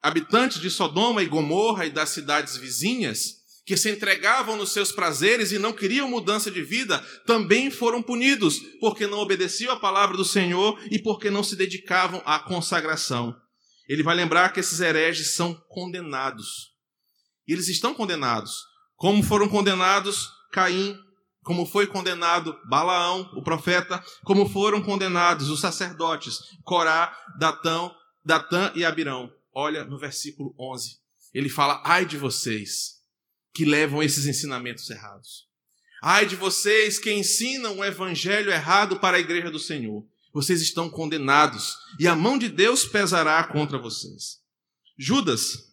habitantes 0.02 0.60
de 0.60 0.70
Sodoma 0.70 1.22
e 1.22 1.26
Gomorra 1.26 1.86
e 1.86 1.90
das 1.90 2.10
cidades 2.10 2.56
vizinhas, 2.56 3.39
que 3.64 3.76
se 3.76 3.90
entregavam 3.90 4.56
nos 4.56 4.72
seus 4.72 4.90
prazeres 4.90 5.52
e 5.52 5.58
não 5.58 5.72
queriam 5.72 6.08
mudança 6.08 6.50
de 6.50 6.62
vida, 6.62 6.98
também 7.26 7.70
foram 7.70 8.02
punidos, 8.02 8.58
porque 8.80 9.06
não 9.06 9.18
obedeciam 9.18 9.72
à 9.72 9.78
palavra 9.78 10.16
do 10.16 10.24
Senhor 10.24 10.78
e 10.90 10.98
porque 10.98 11.30
não 11.30 11.42
se 11.42 11.56
dedicavam 11.56 12.22
à 12.24 12.38
consagração. 12.38 13.34
Ele 13.88 14.02
vai 14.02 14.14
lembrar 14.14 14.52
que 14.52 14.60
esses 14.60 14.80
hereges 14.80 15.34
são 15.34 15.54
condenados. 15.68 16.70
E 17.46 17.52
eles 17.52 17.68
estão 17.68 17.94
condenados, 17.94 18.62
como 18.96 19.22
foram 19.22 19.48
condenados 19.48 20.28
Caim, 20.52 20.96
como 21.42 21.64
foi 21.64 21.86
condenado 21.86 22.56
Balaão, 22.68 23.30
o 23.34 23.42
profeta, 23.42 24.02
como 24.24 24.48
foram 24.48 24.82
condenados 24.82 25.48
os 25.48 25.60
sacerdotes 25.60 26.38
Corá, 26.62 27.16
Datão, 27.38 27.94
Datã 28.24 28.70
e 28.74 28.84
Abirão. 28.84 29.32
Olha 29.52 29.84
no 29.84 29.98
versículo 29.98 30.54
11. 30.58 30.98
Ele 31.32 31.48
fala: 31.48 31.82
"Ai 31.84 32.04
de 32.04 32.16
vocês, 32.16 32.99
que 33.52 33.64
levam 33.64 34.02
esses 34.02 34.26
ensinamentos 34.26 34.88
errados. 34.90 35.48
Ai 36.02 36.26
de 36.26 36.36
vocês 36.36 36.98
que 36.98 37.12
ensinam 37.12 37.78
o 37.78 37.84
evangelho 37.84 38.50
errado 38.50 38.98
para 38.98 39.16
a 39.16 39.20
igreja 39.20 39.50
do 39.50 39.58
Senhor. 39.58 40.06
Vocês 40.32 40.62
estão 40.62 40.88
condenados 40.88 41.76
e 41.98 42.06
a 42.06 42.14
mão 42.14 42.38
de 42.38 42.48
Deus 42.48 42.84
pesará 42.84 43.42
contra 43.44 43.78
vocês. 43.78 44.40
Judas 44.96 45.70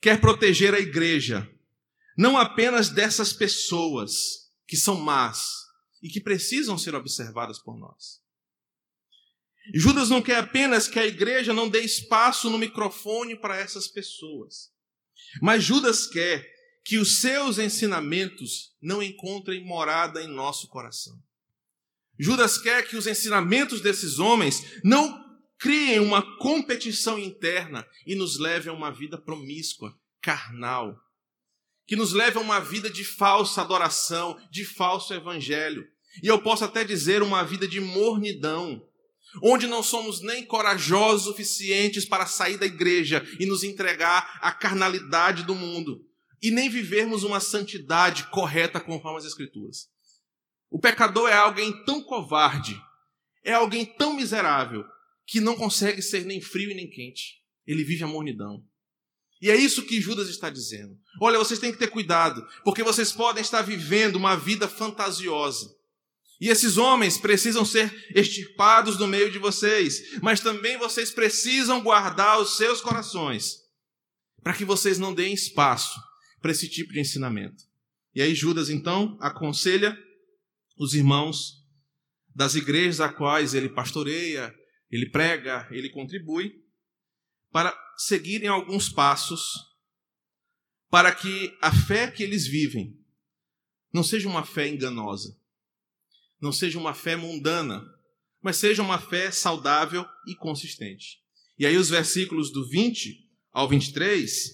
quer 0.00 0.20
proteger 0.20 0.74
a 0.74 0.78
igreja, 0.78 1.50
não 2.16 2.36
apenas 2.36 2.90
dessas 2.90 3.32
pessoas 3.32 4.52
que 4.66 4.76
são 4.76 4.96
más 5.00 5.64
e 6.02 6.08
que 6.08 6.20
precisam 6.20 6.76
ser 6.76 6.94
observadas 6.94 7.58
por 7.58 7.76
nós. 7.78 8.20
Judas 9.74 10.08
não 10.08 10.22
quer 10.22 10.38
apenas 10.38 10.86
que 10.86 10.98
a 10.98 11.06
igreja 11.06 11.52
não 11.52 11.68
dê 11.68 11.80
espaço 11.80 12.48
no 12.50 12.58
microfone 12.58 13.34
para 13.34 13.56
essas 13.56 13.88
pessoas. 13.88 14.70
Mas 15.40 15.64
Judas 15.64 16.06
quer 16.06 16.46
que 16.84 16.98
os 16.98 17.18
seus 17.18 17.58
ensinamentos 17.58 18.74
não 18.80 19.02
encontrem 19.02 19.64
morada 19.64 20.22
em 20.22 20.28
nosso 20.28 20.68
coração. 20.68 21.18
Judas 22.18 22.56
quer 22.58 22.86
que 22.86 22.96
os 22.96 23.06
ensinamentos 23.06 23.80
desses 23.80 24.18
homens 24.18 24.80
não 24.82 25.24
criem 25.58 26.00
uma 26.00 26.22
competição 26.38 27.18
interna 27.18 27.86
e 28.06 28.14
nos 28.14 28.38
levem 28.38 28.70
a 28.70 28.76
uma 28.76 28.90
vida 28.90 29.18
promíscua, 29.18 29.94
carnal, 30.20 30.96
que 31.86 31.96
nos 31.96 32.12
leve 32.12 32.38
a 32.38 32.40
uma 32.40 32.60
vida 32.60 32.90
de 32.90 33.04
falsa 33.04 33.62
adoração, 33.62 34.38
de 34.50 34.64
falso 34.64 35.14
evangelho. 35.14 35.86
E 36.22 36.26
eu 36.26 36.40
posso 36.40 36.64
até 36.64 36.84
dizer 36.84 37.22
uma 37.22 37.42
vida 37.42 37.66
de 37.68 37.80
mornidão, 37.80 38.82
onde 39.42 39.66
não 39.66 39.82
somos 39.82 40.20
nem 40.20 40.44
corajosos 40.44 41.26
suficientes 41.26 42.04
para 42.04 42.26
sair 42.26 42.58
da 42.58 42.66
igreja 42.66 43.26
e 43.38 43.46
nos 43.46 43.62
entregar 43.62 44.38
à 44.40 44.52
carnalidade 44.52 45.42
do 45.44 45.54
mundo, 45.54 46.04
e 46.42 46.50
nem 46.50 46.68
vivermos 46.68 47.24
uma 47.24 47.40
santidade 47.40 48.24
correta 48.28 48.80
conforme 48.80 49.18
as 49.18 49.24
Escrituras. 49.24 49.88
O 50.70 50.78
pecador 50.78 51.28
é 51.28 51.34
alguém 51.34 51.84
tão 51.84 52.02
covarde, 52.02 52.80
é 53.44 53.52
alguém 53.52 53.84
tão 53.84 54.14
miserável, 54.14 54.84
que 55.26 55.40
não 55.40 55.56
consegue 55.56 56.00
ser 56.02 56.24
nem 56.24 56.40
frio 56.40 56.70
e 56.70 56.74
nem 56.74 56.88
quente. 56.88 57.42
Ele 57.66 57.82
vive 57.82 58.04
a 58.04 58.06
mornidão. 58.06 58.64
E 59.40 59.50
é 59.50 59.56
isso 59.56 59.84
que 59.84 60.00
Judas 60.00 60.28
está 60.28 60.48
dizendo. 60.48 60.96
Olha, 61.20 61.38
vocês 61.38 61.58
têm 61.58 61.72
que 61.72 61.78
ter 61.78 61.88
cuidado, 61.88 62.46
porque 62.64 62.82
vocês 62.82 63.12
podem 63.12 63.42
estar 63.42 63.62
vivendo 63.62 64.16
uma 64.16 64.36
vida 64.36 64.68
fantasiosa. 64.68 65.74
E 66.40 66.48
esses 66.48 66.76
homens 66.76 67.16
precisam 67.16 67.64
ser 67.64 67.90
extirpados 68.14 68.96
do 68.96 69.06
meio 69.06 69.30
de 69.30 69.38
vocês, 69.38 70.18
mas 70.20 70.40
também 70.40 70.76
vocês 70.76 71.10
precisam 71.10 71.82
guardar 71.82 72.38
os 72.40 72.56
seus 72.56 72.80
corações, 72.80 73.62
para 74.42 74.52
que 74.52 74.64
vocês 74.64 74.98
não 74.98 75.14
deem 75.14 75.32
espaço 75.32 75.98
para 76.40 76.50
esse 76.50 76.68
tipo 76.68 76.92
de 76.92 77.00
ensinamento. 77.00 77.64
E 78.14 78.20
aí 78.20 78.34
Judas 78.34 78.68
então 78.68 79.16
aconselha 79.20 79.96
os 80.78 80.92
irmãos 80.92 81.64
das 82.34 82.54
igrejas 82.54 83.00
a 83.00 83.08
quais 83.08 83.54
ele 83.54 83.70
pastoreia, 83.70 84.54
ele 84.90 85.10
prega, 85.10 85.66
ele 85.70 85.88
contribui, 85.88 86.52
para 87.50 87.74
seguirem 87.96 88.48
alguns 88.48 88.90
passos 88.90 89.40
para 90.90 91.14
que 91.14 91.56
a 91.62 91.72
fé 91.72 92.10
que 92.10 92.22
eles 92.22 92.46
vivem 92.46 92.94
não 93.92 94.02
seja 94.02 94.28
uma 94.28 94.44
fé 94.44 94.68
enganosa 94.68 95.34
não 96.40 96.52
seja 96.52 96.78
uma 96.78 96.94
fé 96.94 97.16
mundana, 97.16 97.84
mas 98.42 98.56
seja 98.56 98.82
uma 98.82 98.98
fé 98.98 99.30
saudável 99.30 100.06
e 100.26 100.34
consistente. 100.34 101.18
E 101.58 101.66
aí, 101.66 101.76
os 101.76 101.88
versículos 101.88 102.52
do 102.52 102.68
20 102.68 103.26
ao 103.52 103.68
23 103.68 104.50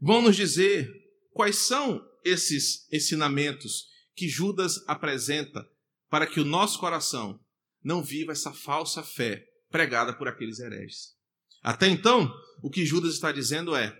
vão 0.00 0.22
nos 0.22 0.36
dizer 0.36 0.90
quais 1.32 1.56
são 1.56 2.04
esses 2.24 2.86
ensinamentos 2.92 3.86
que 4.14 4.28
Judas 4.28 4.82
apresenta 4.86 5.66
para 6.08 6.26
que 6.26 6.40
o 6.40 6.44
nosso 6.44 6.78
coração 6.78 7.40
não 7.82 8.02
viva 8.02 8.32
essa 8.32 8.52
falsa 8.52 9.02
fé 9.02 9.44
pregada 9.70 10.16
por 10.16 10.28
aqueles 10.28 10.58
hereges. 10.58 11.14
Até 11.62 11.88
então, 11.88 12.32
o 12.62 12.70
que 12.70 12.86
Judas 12.86 13.14
está 13.14 13.32
dizendo 13.32 13.74
é: 13.74 13.96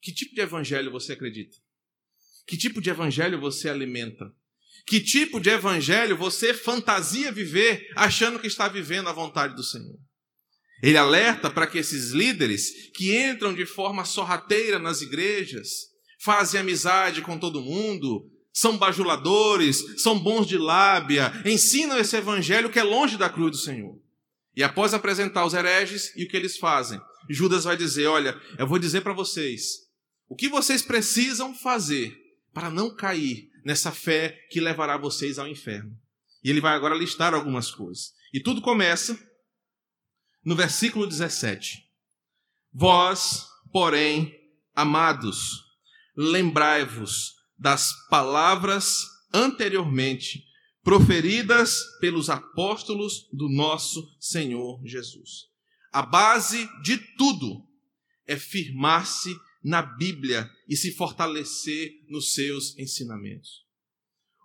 que 0.00 0.12
tipo 0.12 0.34
de 0.34 0.40
evangelho 0.40 0.90
você 0.90 1.12
acredita? 1.12 1.56
Que 2.46 2.56
tipo 2.56 2.80
de 2.80 2.90
evangelho 2.90 3.40
você 3.40 3.68
alimenta? 3.68 4.30
Que 4.86 5.00
tipo 5.00 5.40
de 5.40 5.50
evangelho 5.50 6.16
você 6.16 6.52
fantasia 6.52 7.32
viver 7.32 7.86
achando 7.96 8.38
que 8.38 8.46
está 8.46 8.68
vivendo 8.68 9.08
a 9.08 9.12
vontade 9.12 9.54
do 9.54 9.62
Senhor? 9.62 9.98
Ele 10.82 10.98
alerta 10.98 11.48
para 11.48 11.66
que 11.66 11.78
esses 11.78 12.10
líderes 12.10 12.90
que 12.94 13.16
entram 13.16 13.54
de 13.54 13.64
forma 13.64 14.04
sorrateira 14.04 14.78
nas 14.78 15.00
igrejas, 15.00 15.68
fazem 16.20 16.60
amizade 16.60 17.22
com 17.22 17.38
todo 17.38 17.62
mundo, 17.62 18.30
são 18.52 18.76
bajuladores, 18.76 20.02
são 20.02 20.18
bons 20.18 20.46
de 20.46 20.58
lábia, 20.58 21.32
ensinam 21.46 21.98
esse 21.98 22.16
evangelho 22.16 22.70
que 22.70 22.78
é 22.78 22.82
longe 22.82 23.16
da 23.16 23.30
cruz 23.30 23.52
do 23.52 23.56
Senhor. 23.56 23.98
E 24.56 24.62
após 24.62 24.94
apresentar 24.94 25.44
os 25.44 25.54
hereges, 25.54 26.14
e 26.16 26.24
o 26.24 26.28
que 26.28 26.36
eles 26.36 26.56
fazem? 26.58 27.00
Judas 27.28 27.64
vai 27.64 27.76
dizer: 27.76 28.06
Olha, 28.06 28.38
eu 28.58 28.66
vou 28.66 28.78
dizer 28.78 29.00
para 29.00 29.12
vocês 29.12 29.84
o 30.28 30.36
que 30.36 30.48
vocês 30.48 30.82
precisam 30.82 31.54
fazer 31.54 32.16
para 32.52 32.70
não 32.70 32.94
cair 32.94 33.48
nessa 33.64 33.90
fé 33.90 34.46
que 34.50 34.60
levará 34.60 34.96
vocês 34.96 35.38
ao 35.38 35.48
inferno. 35.48 35.96
E 36.42 36.50
ele 36.50 36.60
vai 36.60 36.74
agora 36.74 36.94
listar 36.94 37.32
algumas 37.34 37.70
coisas. 37.70 38.12
E 38.32 38.40
tudo 38.40 38.60
começa 38.60 39.18
no 40.44 40.54
versículo 40.54 41.06
17. 41.06 41.82
Vós, 42.72 43.46
porém, 43.72 44.34
amados, 44.74 45.62
lembrai-vos 46.16 47.34
das 47.58 47.92
palavras 48.08 49.04
anteriormente 49.32 50.44
proferidas 50.82 51.80
pelos 51.98 52.28
apóstolos 52.28 53.26
do 53.32 53.48
nosso 53.48 54.06
Senhor 54.20 54.80
Jesus. 54.84 55.48
A 55.90 56.02
base 56.02 56.68
de 56.82 56.98
tudo 57.16 57.66
é 58.26 58.36
firmar-se 58.36 59.34
na 59.62 59.80
Bíblia 59.80 60.50
e 60.68 60.76
se 60.76 60.92
fortalecer 60.92 61.90
nos 62.08 62.34
seus 62.34 62.78
ensinamentos. 62.78 63.63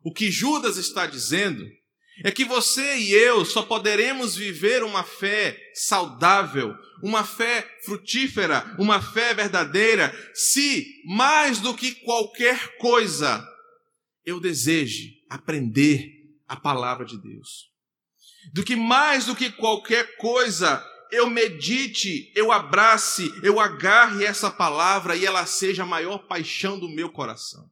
O 0.04 0.14
que 0.14 0.32
Judas 0.32 0.78
está 0.78 1.06
dizendo 1.06 1.66
é 2.24 2.32
que 2.32 2.44
você 2.44 2.98
e 2.98 3.14
eu 3.14 3.46
só 3.46 3.64
poderemos 3.64 4.36
viver 4.36 4.84
uma 4.84 5.04
fé 5.04 5.58
saudável, 5.74 6.76
uma 7.02 7.24
fé 7.24 7.66
frutífera, 7.86 8.76
uma 8.78 9.02
fé 9.02 9.34
verdadeira, 9.34 10.14
se 10.34 10.86
mais 11.06 11.60
do 11.60 11.74
que 11.74 11.96
qualquer 12.04 12.78
coisa 12.78 13.46
eu 14.26 14.40
deseje 14.40 15.24
aprender 15.30 16.12
a 16.48 16.56
palavra 16.56 17.06
de 17.06 17.18
Deus. 17.18 17.70
Do 18.54 18.64
que 18.64 18.76
mais 18.76 19.26
do 19.26 19.36
que 19.36 19.52
qualquer 19.52 20.18
coisa 20.18 20.86
eu 21.12 21.30
medite, 21.30 22.32
eu 22.36 22.52
abrace, 22.52 23.34
eu 23.44 23.60
agarre 23.60 24.26
essa 24.26 24.52
palavra 24.52 25.16
e 25.16 25.26
ela 25.26 25.46
seja 25.46 25.84
a 25.84 25.86
maior 25.86 26.20
paixão 26.28 26.80
do 26.80 26.90
meu 26.90 27.10
coração. 27.10 27.70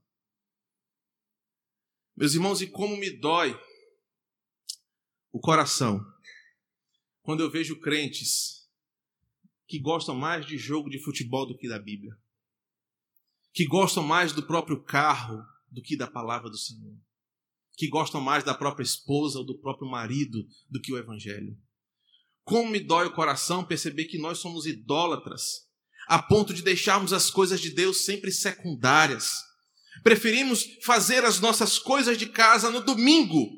Meus 2.17 2.34
irmãos, 2.34 2.63
e 2.63 2.67
como 2.67 2.97
me 2.97 3.12
dói 3.12 3.56
o 5.32 5.39
coração 5.39 6.03
quando 7.21 7.43
eu 7.43 7.51
vejo 7.51 7.80
crentes 7.80 8.67
que 9.67 9.77
gostam 9.77 10.15
mais 10.15 10.43
de 10.43 10.58
jogo 10.58 10.89
de 10.89 10.97
futebol 10.97 11.45
do 11.45 11.56
que 11.56 11.69
da 11.69 11.77
Bíblia, 11.77 12.17
que 13.53 13.67
gostam 13.67 14.01
mais 14.01 14.34
do 14.34 14.41
próprio 14.41 14.84
carro 14.84 15.38
do 15.69 15.80
que 15.80 15.95
da 15.95 16.10
palavra 16.10 16.49
do 16.49 16.58
Senhor, 16.58 16.97
que 17.75 17.88
gostam 17.88 18.19
mais 18.19 18.43
da 18.43 18.56
própria 18.56 18.84
esposa 18.84 19.38
ou 19.38 19.45
do 19.45 19.60
próprio 19.60 19.88
marido 19.88 20.43
do 20.67 20.82
que 20.82 20.91
o 20.91 20.97
Evangelho. 20.97 21.56
Como 22.43 22.71
me 22.71 22.80
dói 22.80 23.06
o 23.06 23.13
coração 23.13 23.63
perceber 23.63 24.06
que 24.06 24.17
nós 24.17 24.39
somos 24.39 24.65
idólatras, 24.65 25.67
a 26.08 26.19
ponto 26.23 26.51
de 26.51 26.63
deixarmos 26.63 27.13
as 27.13 27.30
coisas 27.30 27.62
de 27.62 27.69
Deus 27.69 28.06
sempre 28.06 28.32
secundárias. 28.32 29.34
Preferimos 30.03 30.65
fazer 30.83 31.23
as 31.25 31.39
nossas 31.39 31.79
coisas 31.79 32.17
de 32.17 32.27
casa 32.27 32.69
no 32.69 32.81
domingo. 32.81 33.49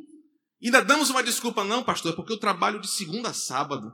Ainda 0.64 0.82
damos 0.82 1.10
uma 1.10 1.24
desculpa, 1.24 1.64
não, 1.64 1.84
pastor, 1.84 2.14
é 2.14 2.16
porque 2.16 2.34
eu 2.34 2.40
trabalho 2.40 2.82
de 2.82 2.90
segunda 2.90 3.30
a 3.30 3.34
sábado. 3.34 3.92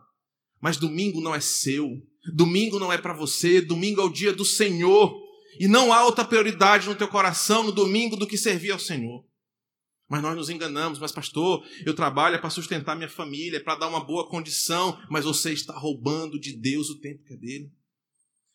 Mas 0.61 0.77
domingo 0.77 1.21
não 1.21 1.35
é 1.35 1.39
seu. 1.39 1.89
Domingo 2.33 2.79
não 2.79 2.91
é 2.91 2.97
para 2.97 3.13
você. 3.13 3.61
Domingo 3.61 4.01
é 4.01 4.03
o 4.03 4.11
dia 4.11 4.33
do 4.33 4.45
Senhor. 4.45 5.15
E 5.59 5.67
não 5.67 5.93
há 5.93 6.03
outra 6.03 6.25
prioridade 6.25 6.87
no 6.87 6.95
teu 6.95 7.07
coração 7.07 7.63
no 7.63 7.71
domingo 7.71 8.15
do 8.15 8.27
que 8.27 8.37
servir 8.37 8.71
ao 8.71 8.79
Senhor. 8.79 9.23
Mas 10.07 10.21
nós 10.21 10.35
nos 10.35 10.49
enganamos, 10.49 10.99
mas 10.99 11.11
pastor, 11.11 11.65
eu 11.85 11.93
trabalho 11.93 12.39
para 12.39 12.49
sustentar 12.49 12.95
minha 12.95 13.09
família, 13.09 13.63
para 13.63 13.75
dar 13.75 13.87
uma 13.87 14.03
boa 14.03 14.29
condição, 14.29 14.99
mas 15.09 15.25
você 15.25 15.51
está 15.51 15.73
roubando 15.77 16.39
de 16.39 16.55
Deus 16.55 16.89
o 16.89 16.99
tempo 16.99 17.23
que 17.23 17.33
é 17.33 17.37
dele. 17.37 17.71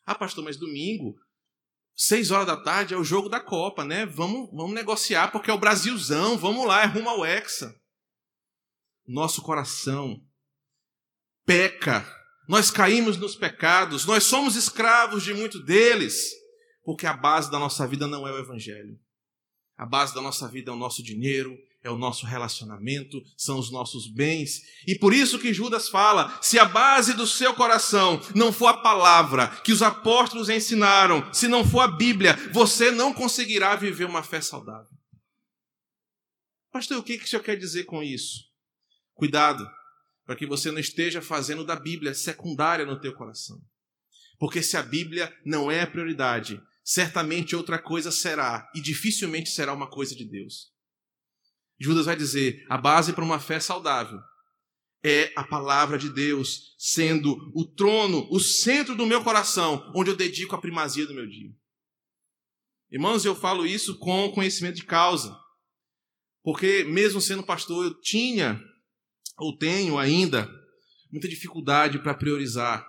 Ah, 0.07 0.15
pastor, 0.15 0.45
mas 0.45 0.57
domingo, 0.57 1.17
seis 2.03 2.31
horas 2.31 2.47
da 2.47 2.57
tarde 2.57 2.95
é 2.95 2.97
o 2.97 3.05
jogo 3.05 3.29
da 3.29 3.39
Copa, 3.39 3.85
né? 3.85 4.07
Vamos, 4.07 4.49
vamos 4.53 4.73
negociar 4.73 5.31
porque 5.31 5.51
é 5.51 5.55
o 5.55 5.59
Brasilzão, 5.59 6.39
vamos 6.39 6.67
lá, 6.67 6.83
é 6.83 6.87
rumo 6.87 7.11
ao 7.11 7.27
Hexa. 7.27 7.79
Nosso 9.07 9.43
coração 9.43 10.19
peca, 11.45 12.07
nós 12.49 12.71
caímos 12.71 13.19
nos 13.19 13.37
pecados, 13.37 14.07
nós 14.07 14.25
somos 14.25 14.57
escravos 14.57 15.23
de 15.23 15.35
muito 15.35 15.63
deles, 15.63 16.31
porque 16.83 17.07
a 17.07 17.13
base 17.13 17.51
da 17.51 17.59
nossa 17.59 17.87
vida 17.87 18.07
não 18.07 18.27
é 18.27 18.33
o 18.33 18.39
Evangelho. 18.39 18.99
A 19.77 19.85
base 19.85 20.15
da 20.15 20.23
nossa 20.23 20.49
vida 20.49 20.71
é 20.71 20.75
o 20.75 20.79
nosso 20.79 21.03
dinheiro, 21.03 21.55
é 21.83 21.91
o 21.91 21.97
nosso 21.97 22.27
relacionamento, 22.27 23.23
são 23.37 23.59
os 23.59 23.71
nossos 23.71 24.07
bens. 24.07 24.61
E 24.87 24.95
por 24.95 25.15
isso 25.15 25.39
que 25.39 25.55
Judas 25.55 25.89
fala: 25.89 26.39
se 26.43 26.59
a 26.59 26.65
base 26.65 27.15
do 27.15 27.27
seu 27.27 27.55
coração 27.55 28.21
não 28.35 28.53
for 28.53 28.69
a 28.69 28.77
palavra 28.79 29.49
que 29.63 29.73
os 29.73 29.83
apóstolos 29.83 30.49
ensinaram, 30.49 31.33
se 31.33 31.49
não 31.49 31.65
for 31.65 31.81
a 31.81 31.89
Bíblia, 31.89 32.35
você 32.53 32.91
não 32.91 33.13
conseguirá 33.13 33.77
viver 33.77 34.05
uma 34.05 34.23
fé 34.23 34.41
saudável. 34.41 34.91
Pastor, 36.71 36.99
o 36.99 37.03
que, 37.03 37.17
o 37.17 37.27
senhor 37.27 37.43
quer 37.43 37.57
dizer 37.57 37.85
com 37.85 38.03
isso? 38.03 38.45
Cuidado, 39.15 39.69
para 40.25 40.37
que 40.37 40.47
você 40.47 40.71
não 40.71 40.79
esteja 40.79 41.21
fazendo 41.21 41.65
da 41.65 41.75
Bíblia 41.75 42.15
secundária 42.15 42.87
no 42.87 43.01
teu 43.01 43.13
coração. 43.15 43.61
Porque 44.39 44.63
se 44.63 44.77
a 44.77 44.83
Bíblia 44.83 45.35
não 45.45 45.71
é 45.71 45.83
a 45.83 45.87
prioridade, 45.87 46.63
certamente 46.85 47.57
outra 47.57 47.79
coisa 47.79 48.11
será, 48.11 48.71
e 48.75 48.81
dificilmente 48.81 49.51
será 49.51 49.73
uma 49.75 49.91
coisa 49.91 50.15
de 50.15 50.25
Deus. 50.25 50.71
Judas 51.81 52.07
vai 52.07 52.15
dizer: 52.15 52.65
a 52.69 52.77
base 52.77 53.13
para 53.13 53.25
uma 53.25 53.41
fé 53.41 53.59
saudável 53.59 54.21
é 55.03 55.33
a 55.35 55.43
palavra 55.43 55.99
de 55.99 56.11
Deus 56.11 56.75
sendo 56.79 57.51
o 57.55 57.65
trono, 57.65 58.29
o 58.31 58.39
centro 58.39 58.95
do 58.95 59.07
meu 59.07 59.25
coração, 59.25 59.91
onde 59.95 60.11
eu 60.11 60.17
dedico 60.17 60.55
a 60.55 60.61
primazia 60.61 61.07
do 61.07 61.15
meu 61.15 61.27
dia. 61.27 61.51
Irmãos, 62.91 63.25
eu 63.25 63.35
falo 63.35 63.67
isso 63.67 63.99
com 63.99 64.31
conhecimento 64.33 64.77
de 64.77 64.85
causa. 64.85 65.35
Porque, 66.43 66.85
mesmo 66.85 67.21
sendo 67.21 67.43
pastor, 67.43 67.85
eu 67.85 68.01
tinha, 68.01 68.61
ou 69.39 69.57
tenho 69.57 69.99
ainda, 69.99 70.51
muita 71.11 71.29
dificuldade 71.29 71.99
para 71.99 72.15
priorizar 72.15 72.87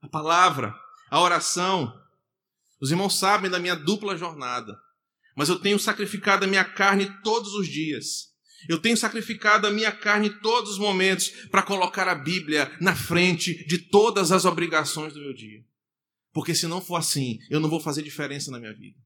a 0.00 0.08
palavra, 0.08 0.74
a 1.10 1.20
oração. 1.20 1.92
Os 2.80 2.90
irmãos 2.90 3.18
sabem 3.18 3.50
da 3.50 3.58
minha 3.58 3.74
dupla 3.74 4.16
jornada, 4.16 4.78
mas 5.36 5.48
eu 5.48 5.58
tenho 5.58 5.78
sacrificado 5.78 6.44
a 6.44 6.48
minha 6.48 6.64
carne 6.64 7.10
todos 7.22 7.54
os 7.54 7.68
dias. 7.68 8.32
Eu 8.68 8.78
tenho 8.78 8.96
sacrificado 8.96 9.66
a 9.66 9.70
minha 9.70 9.92
carne 9.92 10.30
todos 10.40 10.72
os 10.72 10.78
momentos 10.78 11.28
para 11.50 11.62
colocar 11.62 12.08
a 12.08 12.14
Bíblia 12.14 12.74
na 12.80 12.96
frente 12.96 13.66
de 13.66 13.78
todas 13.78 14.32
as 14.32 14.44
obrigações 14.44 15.12
do 15.12 15.20
meu 15.20 15.34
dia. 15.34 15.60
Porque 16.32 16.54
se 16.54 16.66
não 16.66 16.80
for 16.80 16.96
assim, 16.96 17.38
eu 17.50 17.60
não 17.60 17.68
vou 17.68 17.78
fazer 17.78 18.02
diferença 18.02 18.50
na 18.50 18.58
minha 18.58 18.74
vida. 18.74 18.98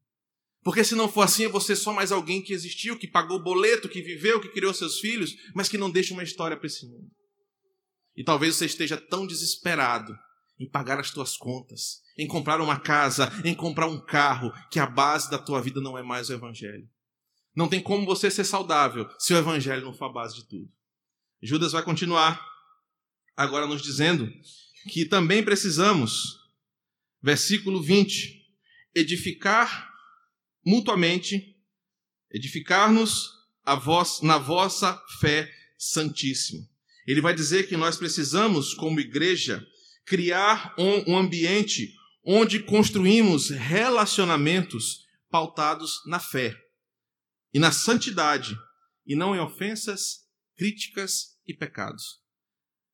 Porque 0.63 0.85
se 0.85 0.95
não 0.95 1.09
for 1.09 1.23
assim, 1.23 1.45
eu 1.45 1.51
vou 1.51 1.61
ser 1.61 1.77
só 1.77 1.93
mais 1.93 2.13
alguém 2.13 2.43
que 2.43 2.53
existiu, 2.53 2.99
que 2.99 3.09
pagou 3.09 3.39
o 3.39 3.43
boleto, 3.43 3.89
que 3.89 4.03
viveu, 4.03 4.41
que 4.41 4.49
criou 4.49 4.73
seus 4.75 4.99
filhos, 4.99 5.35
mas 5.55 5.69
que 5.69 5.79
não 5.79 5.91
deixa 5.91 6.15
uma 6.15 6.23
história 6.23 6.57
para 6.57 6.67
esse 6.67 6.87
mundo. 6.87 7.09
E 8.17 8.25
talvez 8.25 8.57
você 8.57 8.67
esteja 8.67 8.97
tão 8.97 9.27
desesperado 9.27 10.13
em 10.59 10.69
pagar 10.69 10.99
as 10.99 11.11
tuas 11.11 11.37
contas, 11.37 12.01
em 12.19 12.27
comprar 12.27 12.61
uma 12.61 12.81
casa, 12.81 13.31
em 13.45 13.55
comprar 13.55 13.87
um 13.87 14.01
carro, 14.01 14.53
que 14.71 14.81
a 14.81 14.87
base 14.87 15.31
da 15.31 15.39
tua 15.39 15.63
vida 15.63 15.81
não 15.81 15.97
é 15.97 16.03
mais 16.03 16.29
o 16.29 16.35
Evangelho. 16.35 16.89
Não 17.55 17.69
tem 17.69 17.81
como 17.81 18.05
você 18.05 18.29
ser 18.29 18.45
saudável 18.45 19.09
se 19.19 19.33
o 19.33 19.37
Evangelho 19.37 19.85
não 19.85 19.95
for 19.95 20.07
a 20.07 20.13
base 20.13 20.35
de 20.35 20.45
tudo. 20.49 20.69
Judas 21.41 21.73
vai 21.73 21.83
continuar 21.85 22.45
agora 23.37 23.67
nos 23.67 23.81
dizendo 23.81 24.29
que 24.91 25.05
também 25.05 25.45
precisamos, 25.45 26.41
versículo 27.23 27.81
20, 27.81 28.45
edificar 28.95 29.89
mutuamente, 30.67 31.57
edificar-nos 32.33 33.31
na 34.23 34.39
vossa 34.39 35.01
fé 35.21 35.49
santíssima. 35.79 36.67
Ele 37.07 37.21
vai 37.21 37.35
dizer 37.35 37.69
que 37.69 37.77
nós 37.77 37.97
precisamos, 37.97 38.75
como 38.75 39.01
igreja, 39.01 39.65
criar 40.05 40.75
um, 40.79 41.13
um 41.13 41.19
ambiente 41.19 41.95
onde 42.31 42.63
construímos 42.63 43.49
relacionamentos 43.49 45.07
pautados 45.31 46.03
na 46.05 46.21
fé 46.21 46.55
e 47.55 47.59
na 47.59 47.73
santidade, 47.73 48.55
e 49.07 49.17
não 49.17 49.35
em 49.35 49.39
ofensas, 49.39 50.27
críticas 50.55 51.39
e 51.47 51.55
pecados. 51.55 52.21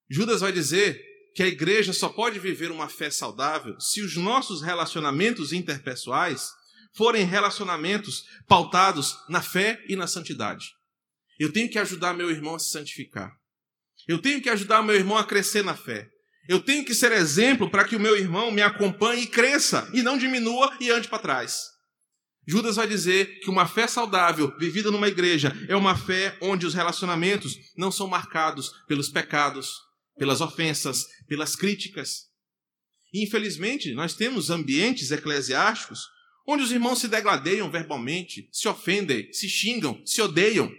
Judas 0.08 0.40
vai 0.40 0.52
dizer 0.52 1.02
que 1.34 1.42
a 1.42 1.48
igreja 1.48 1.92
só 1.92 2.08
pode 2.08 2.38
viver 2.38 2.70
uma 2.70 2.88
fé 2.88 3.10
saudável 3.10 3.74
se 3.80 4.02
os 4.02 4.16
nossos 4.16 4.62
relacionamentos 4.62 5.52
interpessoais 5.52 6.52
forem 6.94 7.26
relacionamentos 7.26 8.24
pautados 8.46 9.18
na 9.28 9.42
fé 9.42 9.84
e 9.88 9.96
na 9.96 10.06
santidade. 10.06 10.68
Eu 11.40 11.52
tenho 11.52 11.68
que 11.68 11.80
ajudar 11.80 12.14
meu 12.14 12.30
irmão 12.30 12.54
a 12.54 12.58
se 12.60 12.70
santificar. 12.70 13.36
Eu 14.06 14.22
tenho 14.22 14.40
que 14.40 14.48
ajudar 14.48 14.84
meu 14.84 14.94
irmão 14.94 15.18
a 15.18 15.24
crescer 15.24 15.64
na 15.64 15.74
fé. 15.74 16.08
Eu 16.48 16.60
tenho 16.60 16.84
que 16.84 16.94
ser 16.94 17.12
exemplo 17.12 17.70
para 17.70 17.84
que 17.84 17.96
o 17.96 18.00
meu 18.00 18.16
irmão 18.16 18.50
me 18.50 18.60
acompanhe 18.60 19.22
e 19.22 19.26
cresça, 19.26 19.88
e 19.92 20.02
não 20.02 20.18
diminua 20.18 20.76
e 20.80 20.90
ande 20.90 21.08
para 21.08 21.18
trás. 21.18 21.74
Judas 22.46 22.76
vai 22.76 22.86
dizer 22.86 23.40
que 23.40 23.48
uma 23.48 23.66
fé 23.66 23.86
saudável, 23.86 24.54
vivida 24.58 24.90
numa 24.90 25.08
igreja, 25.08 25.56
é 25.68 25.74
uma 25.74 25.96
fé 25.96 26.36
onde 26.42 26.66
os 26.66 26.74
relacionamentos 26.74 27.56
não 27.76 27.90
são 27.90 28.06
marcados 28.06 28.70
pelos 28.86 29.08
pecados, 29.08 29.78
pelas 30.18 30.42
ofensas, 30.42 31.06
pelas 31.26 31.56
críticas. 31.56 32.24
E, 33.12 33.24
infelizmente, 33.24 33.94
nós 33.94 34.14
temos 34.14 34.50
ambientes 34.50 35.10
eclesiásticos 35.10 36.00
onde 36.46 36.62
os 36.62 36.70
irmãos 36.70 36.98
se 36.98 37.08
degladeiam 37.08 37.70
verbalmente, 37.70 38.48
se 38.52 38.68
ofendem, 38.68 39.32
se 39.32 39.48
xingam, 39.48 40.02
se 40.04 40.20
odeiam. 40.20 40.70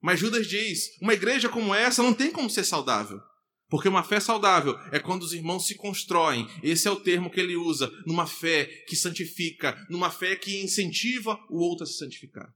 Mas 0.00 0.18
Judas 0.18 0.46
diz: 0.48 0.98
uma 1.02 1.12
igreja 1.12 1.50
como 1.50 1.74
essa 1.74 2.02
não 2.02 2.14
tem 2.14 2.30
como 2.30 2.48
ser 2.48 2.64
saudável. 2.64 3.20
Porque 3.72 3.88
uma 3.88 4.04
fé 4.04 4.20
saudável 4.20 4.78
é 4.92 4.98
quando 4.98 5.22
os 5.22 5.32
irmãos 5.32 5.66
se 5.66 5.76
constroem, 5.76 6.46
esse 6.62 6.86
é 6.86 6.90
o 6.90 7.00
termo 7.00 7.30
que 7.30 7.40
ele 7.40 7.56
usa, 7.56 7.90
numa 8.04 8.26
fé 8.26 8.66
que 8.86 8.94
santifica, 8.94 9.74
numa 9.88 10.10
fé 10.10 10.36
que 10.36 10.62
incentiva 10.62 11.42
o 11.48 11.58
outro 11.58 11.84
a 11.84 11.86
se 11.86 11.96
santificar. 11.96 12.54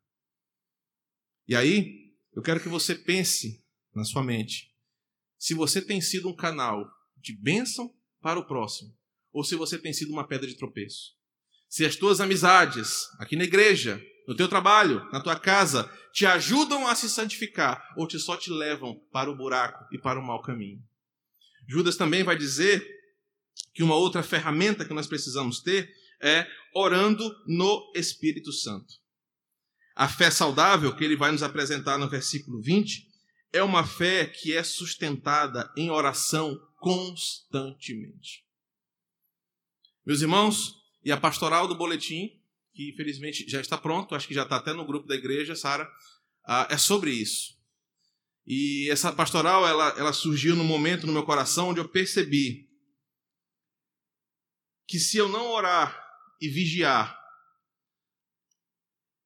E 1.49 1.57
aí, 1.57 2.13
eu 2.35 2.43
quero 2.43 2.61
que 2.61 2.69
você 2.69 2.95
pense 2.95 3.65
na 3.95 4.05
sua 4.05 4.23
mente 4.23 4.71
se 5.39 5.55
você 5.55 5.81
tem 5.81 6.03
sido 6.03 6.29
um 6.29 6.37
canal 6.37 6.87
de 7.17 7.35
bênção 7.35 7.91
para 8.21 8.39
o 8.39 8.47
próximo, 8.47 8.95
ou 9.33 9.43
se 9.43 9.57
você 9.57 9.79
tem 9.79 9.95
sido 9.95 10.13
uma 10.13 10.29
pedra 10.29 10.47
de 10.47 10.59
tropeço. 10.59 11.15
Se 11.67 11.87
as 11.87 11.97
tuas 11.97 12.21
amizades, 12.21 13.07
aqui 13.19 13.37
na 13.37 13.45
igreja, 13.45 13.99
no 14.29 14.37
teu 14.37 14.49
trabalho, 14.51 15.03
na 15.11 15.23
tua 15.23 15.41
casa, 15.41 15.91
te 16.13 16.27
ajudam 16.27 16.87
a 16.87 16.95
se 16.95 17.09
santificar, 17.09 17.83
ou 17.97 18.07
te 18.07 18.19
só 18.19 18.37
te 18.37 18.51
levam 18.51 19.01
para 19.11 19.31
o 19.31 19.37
buraco 19.37 19.83
e 19.91 19.99
para 19.99 20.21
o 20.21 20.23
mau 20.23 20.43
caminho. 20.43 20.85
Judas 21.69 21.97
também 21.97 22.23
vai 22.23 22.37
dizer 22.37 22.87
que 23.75 23.83
uma 23.83 23.95
outra 23.95 24.23
ferramenta 24.23 24.85
que 24.85 24.95
nós 24.95 25.07
precisamos 25.07 25.61
ter 25.61 25.93
é 26.21 26.47
orando 26.75 27.35
no 27.47 27.93
Espírito 27.95 28.53
Santo. 28.53 28.95
A 29.95 30.09
fé 30.09 30.31
saudável 30.31 30.95
que 30.95 31.05
ele 31.05 31.17
vai 31.17 31.33
nos 31.33 31.43
apresentar 31.43 31.99
no 31.99 32.09
versículo 32.09 32.61
20 32.61 33.07
é 33.53 33.63
uma 33.63 33.87
fé 33.87 34.27
que 34.27 34.53
é 34.55 34.63
sustentada 34.63 35.73
em 35.77 35.91
oração 35.91 36.61
constantemente. 36.79 38.45
Meus 40.05 40.21
irmãos, 40.21 40.75
e 41.05 41.11
a 41.11 41.17
pastoral 41.17 41.67
do 41.67 41.75
boletim, 41.75 42.31
que 42.75 42.91
infelizmente 42.91 43.49
já 43.49 43.61
está 43.61 43.79
pronto, 43.79 44.15
acho 44.15 44.29
que 44.29 44.35
já 44.35 44.43
está 44.43 44.57
até 44.57 44.73
no 44.73 44.85
grupo 44.85 45.09
da 45.09 45.15
igreja, 45.15 45.55
Sara, 45.55 45.91
ah, 46.45 46.69
é 46.71 46.77
sobre 46.77 47.11
isso. 47.11 47.56
E 48.47 48.89
essa 48.91 49.13
pastoral, 49.13 49.67
ela, 49.67 49.89
ela 49.99 50.13
surgiu 50.13 50.55
no 50.55 50.63
momento 50.63 51.07
no 51.07 51.13
meu 51.13 51.25
coração 51.25 51.71
onde 51.71 51.81
eu 51.81 51.89
percebi 51.89 52.71
que 54.87 55.01
se 55.01 55.17
eu 55.17 55.29
não 55.29 55.49
orar 55.49 56.01
e 56.41 56.49
vigiar, 56.49 57.19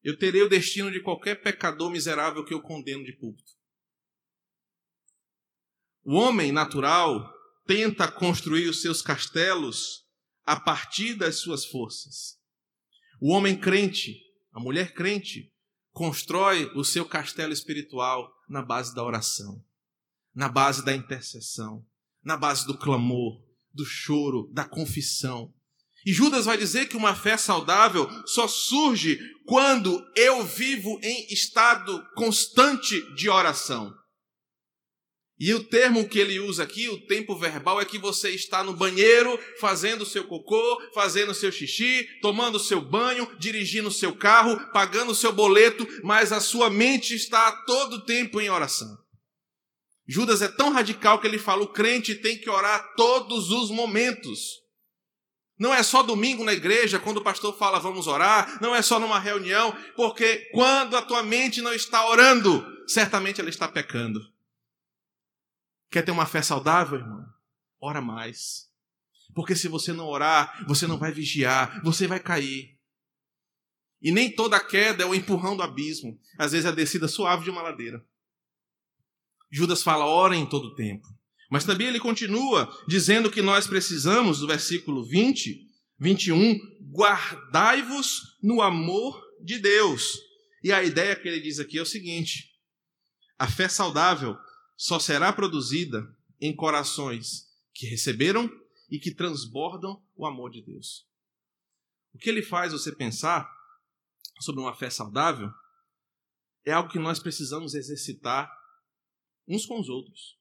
eu 0.02 0.18
terei 0.18 0.42
o 0.42 0.48
destino 0.48 0.90
de 0.90 1.02
qualquer 1.02 1.42
pecador 1.42 1.90
miserável 1.90 2.42
que 2.44 2.54
eu 2.54 2.62
condeno 2.62 3.04
de 3.04 3.12
púlpito. 3.12 3.52
O 6.02 6.14
homem 6.14 6.50
natural 6.50 7.30
tenta 7.66 8.10
construir 8.10 8.70
os 8.70 8.80
seus 8.80 9.02
castelos 9.02 10.06
a 10.44 10.58
partir 10.58 11.14
das 11.14 11.36
suas 11.36 11.66
forças. 11.66 12.40
O 13.20 13.32
homem 13.32 13.60
crente, 13.60 14.18
a 14.50 14.58
mulher 14.58 14.94
crente, 14.94 15.52
constrói 15.92 16.64
o 16.74 16.82
seu 16.82 17.04
castelo 17.04 17.52
espiritual 17.52 18.34
na 18.50 18.62
base 18.62 18.92
da 18.92 19.04
oração, 19.04 19.64
na 20.34 20.48
base 20.48 20.84
da 20.84 20.92
intercessão, 20.92 21.86
na 22.22 22.36
base 22.36 22.66
do 22.66 22.76
clamor, 22.76 23.40
do 23.72 23.84
choro, 23.84 24.50
da 24.52 24.64
confissão. 24.64 25.54
E 26.04 26.12
Judas 26.12 26.46
vai 26.46 26.58
dizer 26.58 26.88
que 26.88 26.96
uma 26.96 27.14
fé 27.14 27.36
saudável 27.36 28.08
só 28.26 28.48
surge 28.48 29.20
quando 29.46 30.04
eu 30.16 30.44
vivo 30.44 30.98
em 31.00 31.32
estado 31.32 32.04
constante 32.16 33.00
de 33.14 33.30
oração. 33.30 33.94
E 35.40 35.54
o 35.54 35.64
termo 35.64 36.06
que 36.06 36.18
ele 36.18 36.38
usa 36.38 36.64
aqui, 36.64 36.90
o 36.90 37.00
tempo 37.06 37.34
verbal, 37.34 37.80
é 37.80 37.84
que 37.86 37.96
você 37.96 38.28
está 38.28 38.62
no 38.62 38.74
banheiro, 38.74 39.40
fazendo 39.58 40.04
seu 40.04 40.24
cocô, 40.24 40.78
fazendo 40.92 41.32
seu 41.32 41.50
xixi, 41.50 42.06
tomando 42.20 42.58
seu 42.58 42.78
banho, 42.78 43.26
dirigindo 43.38 43.90
seu 43.90 44.14
carro, 44.14 44.60
pagando 44.70 45.14
seu 45.14 45.32
boleto, 45.32 45.88
mas 46.04 46.30
a 46.30 46.40
sua 46.40 46.68
mente 46.68 47.14
está 47.14 47.48
a 47.48 47.52
todo 47.64 48.04
tempo 48.04 48.38
em 48.38 48.50
oração. 48.50 48.98
Judas 50.06 50.42
é 50.42 50.48
tão 50.48 50.72
radical 50.72 51.18
que 51.18 51.26
ele 51.26 51.38
fala: 51.38 51.62
o 51.62 51.72
crente 51.72 52.14
tem 52.14 52.36
que 52.36 52.50
orar 52.50 52.92
todos 52.94 53.50
os 53.50 53.70
momentos. 53.70 54.60
Não 55.58 55.72
é 55.72 55.82
só 55.82 56.02
domingo 56.02 56.44
na 56.44 56.52
igreja, 56.52 56.98
quando 56.98 57.16
o 57.16 57.24
pastor 57.24 57.56
fala 57.56 57.78
vamos 57.78 58.06
orar, 58.06 58.58
não 58.60 58.74
é 58.74 58.82
só 58.82 58.98
numa 58.98 59.18
reunião, 59.18 59.74
porque 59.96 60.50
quando 60.52 60.98
a 60.98 61.02
tua 61.02 61.22
mente 61.22 61.62
não 61.62 61.72
está 61.72 62.06
orando, 62.06 62.62
certamente 62.86 63.40
ela 63.40 63.48
está 63.48 63.66
pecando. 63.66 64.20
Quer 65.90 66.02
ter 66.02 66.10
uma 66.10 66.26
fé 66.26 66.40
saudável, 66.40 66.98
irmão? 66.98 67.26
Ora 67.80 68.00
mais. 68.00 68.68
Porque 69.34 69.56
se 69.56 69.68
você 69.68 69.92
não 69.92 70.06
orar, 70.06 70.64
você 70.66 70.86
não 70.86 70.98
vai 70.98 71.12
vigiar, 71.12 71.82
você 71.82 72.06
vai 72.06 72.20
cair. 72.20 72.78
E 74.00 74.10
nem 74.10 74.30
toda 74.30 74.58
queda 74.58 75.02
é 75.02 75.06
o 75.06 75.14
empurrão 75.14 75.56
do 75.56 75.62
abismo. 75.62 76.18
Às 76.38 76.52
vezes 76.52 76.66
é 76.66 76.68
a 76.68 76.72
descida 76.72 77.08
suave 77.08 77.44
de 77.44 77.50
uma 77.50 77.62
ladeira. 77.62 78.04
Judas 79.50 79.82
fala, 79.82 80.06
ora 80.06 80.36
em 80.36 80.46
todo 80.46 80.74
tempo. 80.74 81.06
Mas 81.50 81.64
também 81.64 81.88
ele 81.88 81.98
continua 81.98 82.72
dizendo 82.86 83.30
que 83.30 83.42
nós 83.42 83.66
precisamos, 83.66 84.38
do 84.38 84.46
versículo 84.46 85.04
20, 85.04 85.66
21, 85.98 86.58
guardai-vos 86.92 88.38
no 88.40 88.62
amor 88.62 89.20
de 89.42 89.58
Deus. 89.58 90.18
E 90.62 90.72
a 90.72 90.82
ideia 90.82 91.16
que 91.16 91.26
ele 91.26 91.40
diz 91.40 91.58
aqui 91.58 91.78
é 91.78 91.82
o 91.82 91.86
seguinte: 91.86 92.50
a 93.36 93.48
fé 93.48 93.68
saudável 93.68 94.36
só 94.80 94.98
será 94.98 95.30
produzida 95.30 96.10
em 96.40 96.56
corações 96.56 97.54
que 97.74 97.86
receberam 97.86 98.50
e 98.90 98.98
que 98.98 99.14
transbordam 99.14 100.02
o 100.16 100.24
amor 100.24 100.50
de 100.50 100.62
Deus. 100.62 101.06
O 102.14 102.18
que 102.18 102.30
ele 102.30 102.40
faz 102.40 102.72
você 102.72 102.90
pensar 102.90 103.46
sobre 104.40 104.62
uma 104.62 104.74
fé 104.74 104.88
saudável 104.88 105.52
é 106.64 106.72
algo 106.72 106.88
que 106.88 106.98
nós 106.98 107.18
precisamos 107.18 107.74
exercitar 107.74 108.50
uns 109.46 109.66
com 109.66 109.78
os 109.78 109.90
outros. 109.90 110.40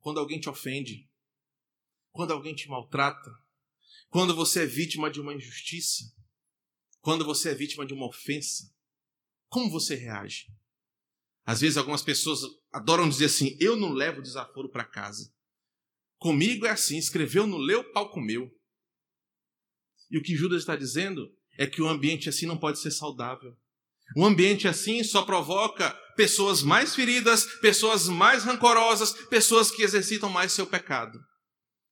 Quando 0.00 0.18
alguém 0.18 0.40
te 0.40 0.48
ofende, 0.50 1.08
quando 2.10 2.32
alguém 2.32 2.52
te 2.52 2.68
maltrata, 2.68 3.30
quando 4.08 4.34
você 4.34 4.64
é 4.64 4.66
vítima 4.66 5.08
de 5.08 5.20
uma 5.20 5.34
injustiça, 5.34 6.12
quando 7.00 7.24
você 7.24 7.50
é 7.50 7.54
vítima 7.54 7.86
de 7.86 7.94
uma 7.94 8.08
ofensa, 8.08 8.74
como 9.48 9.70
você 9.70 9.94
reage? 9.94 10.52
Às 11.46 11.60
vezes 11.60 11.76
algumas 11.76 12.02
pessoas 12.02 12.40
adoram 12.72 13.08
dizer 13.08 13.26
assim: 13.26 13.56
eu 13.60 13.76
não 13.76 13.92
levo 13.92 14.22
desaforo 14.22 14.70
para 14.70 14.84
casa. 14.84 15.32
Comigo 16.18 16.66
é 16.66 16.70
assim, 16.70 16.96
escreveu 16.96 17.46
no 17.46 17.58
leu, 17.58 17.84
pau 17.92 18.10
comeu. 18.10 18.50
E 20.10 20.16
o 20.16 20.22
que 20.22 20.36
Judas 20.36 20.60
está 20.60 20.74
dizendo 20.76 21.28
é 21.58 21.66
que 21.66 21.82
o 21.82 21.88
ambiente 21.88 22.28
assim 22.28 22.46
não 22.46 22.56
pode 22.56 22.78
ser 22.78 22.90
saudável. 22.90 23.54
Um 24.16 24.24
ambiente 24.24 24.68
assim 24.68 25.02
só 25.02 25.22
provoca 25.22 25.90
pessoas 26.16 26.62
mais 26.62 26.94
feridas, 26.94 27.44
pessoas 27.60 28.06
mais 28.06 28.44
rancorosas, 28.44 29.12
pessoas 29.28 29.70
que 29.70 29.82
exercitam 29.82 30.30
mais 30.30 30.52
seu 30.52 30.66
pecado. 30.66 31.18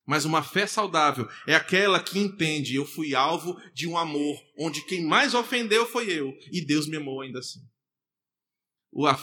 Mas 0.07 0.25
uma 0.25 0.43
fé 0.43 0.67
saudável 0.67 1.29
é 1.47 1.55
aquela 1.55 2.03
que 2.03 2.19
entende: 2.19 2.75
eu 2.75 2.87
fui 2.87 3.15
alvo 3.15 3.61
de 3.75 3.87
um 3.87 3.97
amor, 3.97 4.37
onde 4.59 4.85
quem 4.87 5.05
mais 5.05 5.35
ofendeu 5.35 5.87
foi 5.87 6.11
eu, 6.11 6.33
e 6.51 6.65
Deus 6.65 6.87
me 6.87 6.97
amou 6.97 7.21
ainda 7.21 7.39
assim. 7.39 7.61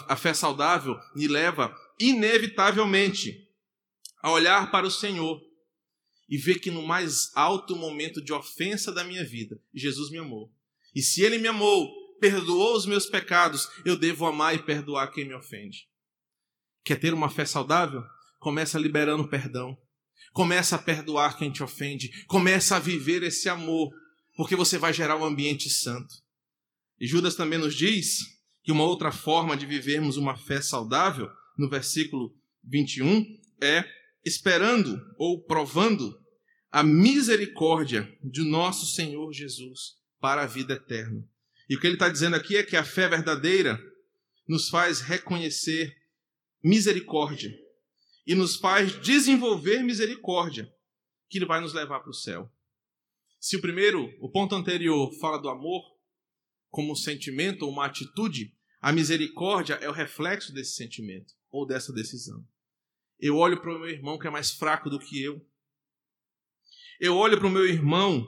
A 0.08 0.15
fé 0.15 0.34
saudável 0.34 0.99
me 1.15 1.27
leva, 1.27 1.75
inevitavelmente, 1.99 3.47
a 4.21 4.32
olhar 4.32 4.71
para 4.71 4.88
o 4.88 4.91
Senhor 4.91 5.39
e 6.27 6.38
ver 6.38 6.60
que 6.60 6.71
no 6.71 6.86
mais 6.86 7.32
alto 7.36 7.75
momento 7.75 8.21
de 8.21 8.34
ofensa 8.34 8.91
da 8.91 9.03
minha 9.03 9.23
vida, 9.23 9.60
Jesus 9.73 10.10
me 10.10 10.17
amou. 10.17 10.51
E 10.95 11.01
se 11.01 11.21
Ele 11.21 11.38
me 11.38 11.47
amou, 11.47 11.89
perdoou 12.19 12.75
os 12.75 12.86
meus 12.86 13.05
pecados, 13.05 13.67
eu 13.86 13.95
devo 13.95 14.25
amar 14.25 14.55
e 14.55 14.63
perdoar 14.63 15.12
quem 15.12 15.25
me 15.25 15.34
ofende. 15.34 15.88
Quer 16.84 16.99
ter 16.99 17.13
uma 17.13 17.29
fé 17.29 17.45
saudável? 17.45 18.03
Começa 18.39 18.79
liberando 18.79 19.27
perdão. 19.27 19.77
Começa 20.34 20.75
a 20.75 20.79
perdoar 20.79 21.38
quem 21.38 21.51
te 21.51 21.63
ofende. 21.63 22.25
Começa 22.25 22.75
a 22.75 22.79
viver 22.79 23.23
esse 23.23 23.49
amor, 23.49 23.91
porque 24.36 24.55
você 24.55 24.77
vai 24.77 24.93
gerar 24.93 25.15
um 25.15 25.25
ambiente 25.25 25.69
santo. 25.69 26.15
E 26.99 27.08
Judas 27.08 27.36
também 27.36 27.60
nos 27.60 27.75
diz 27.75 28.38
que 28.69 28.73
uma 28.73 28.84
outra 28.84 29.12
forma 29.12 29.58
de 29.58 29.65
vivermos 29.65 30.15
uma 30.15 30.38
fé 30.38 30.62
saudável, 30.62 31.27
no 31.58 31.67
versículo 31.67 32.38
21, 32.63 33.25
é 33.60 33.84
esperando 34.23 35.01
ou 35.17 35.43
provando 35.43 36.15
a 36.69 36.84
misericórdia 36.84 38.08
de 38.23 38.43
nosso 38.43 38.86
Senhor 38.86 39.34
Jesus 39.34 39.95
para 40.19 40.43
a 40.43 40.45
vida 40.45 40.75
eterna. 40.75 41.27
E 41.67 41.75
o 41.75 41.79
que 41.79 41.88
ele 41.88 41.95
está 41.95 42.10
dizendo 42.10 42.36
aqui 42.36 42.58
é 42.58 42.63
que 42.63 42.77
a 42.77 42.84
fé 42.84 43.08
verdadeira 43.10 43.82
nos 44.47 44.69
faz 44.69 45.01
reconhecer 45.01 45.91
misericórdia 46.63 47.51
e 48.27 48.36
nos 48.36 48.55
faz 48.55 49.01
desenvolver 49.01 49.82
misericórdia, 49.82 50.71
que 51.27 51.43
vai 51.43 51.60
nos 51.60 51.73
levar 51.73 52.01
para 52.01 52.12
o 52.12 52.13
céu. 52.13 52.47
Se 53.39 53.58
o 53.58 53.62
primeiro, 53.62 54.15
o 54.21 54.29
ponto 54.29 54.53
anterior, 54.53 55.12
fala 55.19 55.39
do 55.39 55.49
amor 55.49 55.82
como 56.69 56.91
um 56.91 56.95
sentimento 56.95 57.63
ou 57.63 57.71
uma 57.71 57.88
atitude, 57.88 58.55
a 58.82 58.92
misericórdia 58.92 59.76
é 59.76 59.89
o 59.89 59.94
reflexo 59.94 60.54
desse 60.54 60.74
sentimento 60.74 61.34
ou 61.52 61.65
dessa 61.65 61.92
decisão. 61.92 62.46
Eu 63.20 63.36
olho 63.36 63.60
para 63.60 63.76
o 63.76 63.80
meu 63.80 63.89
irmão 63.89 64.18
que 64.18 64.28
é 64.28 64.30
mais 64.30 64.52
fraco 64.52 64.89
do 64.89 65.00
que 65.00 65.22
eu. 65.22 65.46
Eu 67.00 67.15
olho 67.18 67.38
para 67.38 67.48
o 67.48 67.52
meu 67.52 67.65
irmão 67.65 68.26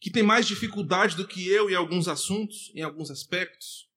que 0.00 0.10
tem 0.10 0.22
mais 0.22 0.46
dificuldade 0.46 1.16
do 1.16 1.26
que 1.26 1.48
eu 1.48 1.70
em 1.70 1.74
alguns 1.74 2.06
assuntos, 2.08 2.70
em 2.74 2.82
alguns 2.82 3.10
aspectos. 3.10 3.88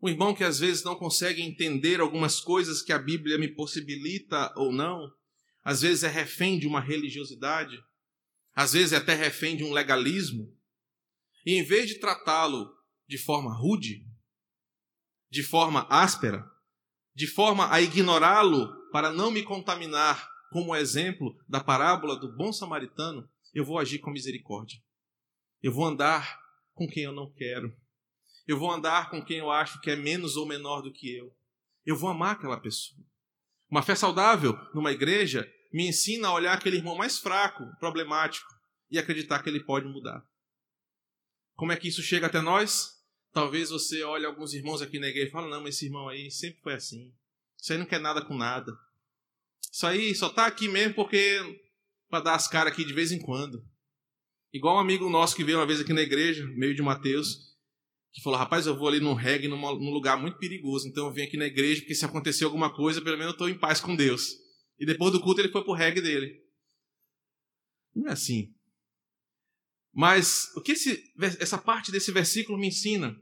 O 0.00 0.08
irmão 0.08 0.34
que 0.34 0.44
às 0.44 0.60
vezes 0.60 0.82
não 0.82 0.94
consegue 0.94 1.42
entender 1.42 2.00
algumas 2.00 2.40
coisas 2.40 2.80
que 2.80 2.92
a 2.92 2.98
Bíblia 2.98 3.36
me 3.36 3.48
possibilita 3.48 4.50
ou 4.56 4.72
não, 4.72 5.12
às 5.62 5.82
vezes 5.82 6.04
é 6.04 6.08
refém 6.08 6.58
de 6.58 6.66
uma 6.66 6.80
religiosidade, 6.80 7.76
às 8.54 8.72
vezes 8.72 8.92
é 8.92 8.96
até 8.96 9.14
refém 9.14 9.56
de 9.56 9.64
um 9.64 9.72
legalismo. 9.72 10.56
E 11.44 11.54
em 11.54 11.62
vez 11.62 11.88
de 11.88 11.96
tratá-lo 11.96 12.72
de 13.10 13.18
forma 13.18 13.52
rude, 13.52 14.06
de 15.28 15.42
forma 15.42 15.84
áspera, 15.90 16.48
de 17.12 17.26
forma 17.26 17.68
a 17.68 17.80
ignorá-lo 17.80 18.72
para 18.92 19.10
não 19.10 19.32
me 19.32 19.42
contaminar, 19.42 20.30
como 20.52 20.76
exemplo 20.76 21.36
da 21.48 21.58
parábola 21.60 22.16
do 22.16 22.32
bom 22.36 22.52
samaritano, 22.52 23.28
eu 23.52 23.64
vou 23.64 23.80
agir 23.80 23.98
com 23.98 24.12
misericórdia. 24.12 24.80
Eu 25.60 25.72
vou 25.72 25.84
andar 25.84 26.40
com 26.72 26.86
quem 26.86 27.02
eu 27.02 27.12
não 27.12 27.32
quero. 27.32 27.76
Eu 28.46 28.56
vou 28.56 28.70
andar 28.70 29.10
com 29.10 29.24
quem 29.24 29.38
eu 29.38 29.50
acho 29.50 29.80
que 29.80 29.90
é 29.90 29.96
menos 29.96 30.36
ou 30.36 30.46
menor 30.46 30.80
do 30.80 30.92
que 30.92 31.12
eu. 31.12 31.36
Eu 31.84 31.96
vou 31.96 32.10
amar 32.10 32.36
aquela 32.36 32.60
pessoa. 32.60 33.04
Uma 33.68 33.82
fé 33.82 33.96
saudável 33.96 34.56
numa 34.72 34.92
igreja 34.92 35.52
me 35.72 35.88
ensina 35.88 36.28
a 36.28 36.34
olhar 36.34 36.54
aquele 36.54 36.76
irmão 36.76 36.94
mais 36.94 37.18
fraco, 37.18 37.64
problemático, 37.80 38.48
e 38.88 39.00
acreditar 39.00 39.42
que 39.42 39.48
ele 39.48 39.64
pode 39.64 39.86
mudar. 39.86 40.24
Como 41.56 41.72
é 41.72 41.76
que 41.76 41.88
isso 41.88 42.02
chega 42.02 42.28
até 42.28 42.40
nós? 42.40 42.99
Talvez 43.32 43.70
você 43.70 44.02
olhe 44.02 44.26
alguns 44.26 44.52
irmãos 44.54 44.82
aqui 44.82 44.98
na 44.98 45.08
igreja 45.08 45.28
e 45.28 45.30
fale, 45.30 45.48
não, 45.48 45.62
mas 45.62 45.76
esse 45.76 45.86
irmão 45.86 46.08
aí 46.08 46.30
sempre 46.30 46.60
foi 46.60 46.74
assim. 46.74 47.12
Isso 47.60 47.72
aí 47.72 47.78
não 47.78 47.86
quer 47.86 48.00
nada 48.00 48.24
com 48.24 48.36
nada. 48.36 48.72
Isso 49.72 49.86
aí 49.86 50.14
só 50.14 50.28
tá 50.28 50.46
aqui 50.46 50.68
mesmo 50.68 50.94
porque 50.94 51.38
para 52.08 52.24
dar 52.24 52.34
as 52.34 52.48
caras 52.48 52.72
aqui 52.72 52.84
de 52.84 52.92
vez 52.92 53.12
em 53.12 53.20
quando. 53.20 53.64
Igual 54.52 54.76
um 54.76 54.80
amigo 54.80 55.08
nosso 55.08 55.36
que 55.36 55.44
veio 55.44 55.58
uma 55.58 55.66
vez 55.66 55.80
aqui 55.80 55.92
na 55.92 56.02
igreja, 56.02 56.44
meio 56.56 56.74
de 56.74 56.82
Mateus, 56.82 57.56
que 58.12 58.20
falou: 58.20 58.38
Rapaz, 58.38 58.66
eu 58.66 58.76
vou 58.76 58.88
ali 58.88 58.98
num 58.98 59.14
reggae, 59.14 59.46
num, 59.46 59.56
num 59.56 59.90
lugar 59.90 60.20
muito 60.20 60.38
perigoso, 60.38 60.88
então 60.88 61.06
eu 61.06 61.12
vim 61.12 61.22
aqui 61.22 61.36
na 61.36 61.46
igreja 61.46 61.80
porque 61.80 61.94
se 61.94 62.04
acontecer 62.04 62.44
alguma 62.44 62.74
coisa, 62.74 63.00
pelo 63.00 63.16
menos 63.16 63.32
eu 63.32 63.34
estou 63.34 63.48
em 63.48 63.56
paz 63.56 63.80
com 63.80 63.94
Deus. 63.94 64.34
E 64.78 64.84
depois 64.84 65.12
do 65.12 65.20
culto 65.20 65.40
ele 65.40 65.52
foi 65.52 65.62
pro 65.62 65.72
reggae 65.72 66.00
dele. 66.00 66.42
Não 67.94 68.08
é 68.08 68.12
assim. 68.12 68.52
Mas 69.92 70.50
o 70.54 70.60
que 70.60 70.72
esse, 70.72 71.12
essa 71.38 71.58
parte 71.58 71.90
desse 71.90 72.12
versículo 72.12 72.58
me 72.58 72.68
ensina? 72.68 73.20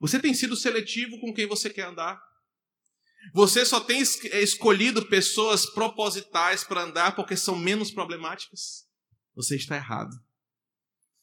Você 0.00 0.18
tem 0.18 0.34
sido 0.34 0.56
seletivo 0.56 1.20
com 1.20 1.32
quem 1.32 1.46
você 1.46 1.70
quer 1.70 1.86
andar. 1.86 2.20
Você 3.32 3.64
só 3.64 3.80
tem 3.80 4.00
escolhido 4.00 5.06
pessoas 5.06 5.66
propositais 5.66 6.64
para 6.64 6.82
andar 6.82 7.14
porque 7.14 7.36
são 7.36 7.56
menos 7.56 7.90
problemáticas. 7.90 8.88
Você 9.34 9.56
está 9.56 9.76
errado. 9.76 10.12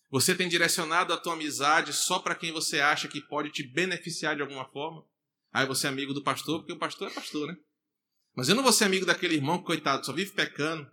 Você 0.09 0.33
tem 0.33 0.47
direcionado 0.47 1.13
a 1.13 1.17
tua 1.17 1.33
amizade 1.33 1.93
só 1.93 2.19
para 2.19 2.35
quem 2.35 2.51
você 2.51 2.79
acha 2.79 3.07
que 3.07 3.21
pode 3.21 3.51
te 3.51 3.63
beneficiar 3.63 4.35
de 4.35 4.41
alguma 4.41 4.65
forma. 4.65 5.05
Aí 5.51 5.65
você 5.65 5.87
é 5.87 5.89
amigo 5.89 6.13
do 6.13 6.23
pastor, 6.23 6.59
porque 6.59 6.73
o 6.73 6.79
pastor 6.79 7.09
é 7.09 7.13
pastor, 7.13 7.47
né? 7.47 7.57
Mas 8.35 8.47
eu 8.47 8.55
não 8.55 8.63
vou 8.63 8.71
ser 8.71 8.85
amigo 8.85 9.05
daquele 9.05 9.35
irmão 9.35 9.59
que, 9.59 9.65
coitado, 9.65 10.05
só 10.05 10.13
vive 10.13 10.31
pecando. 10.31 10.89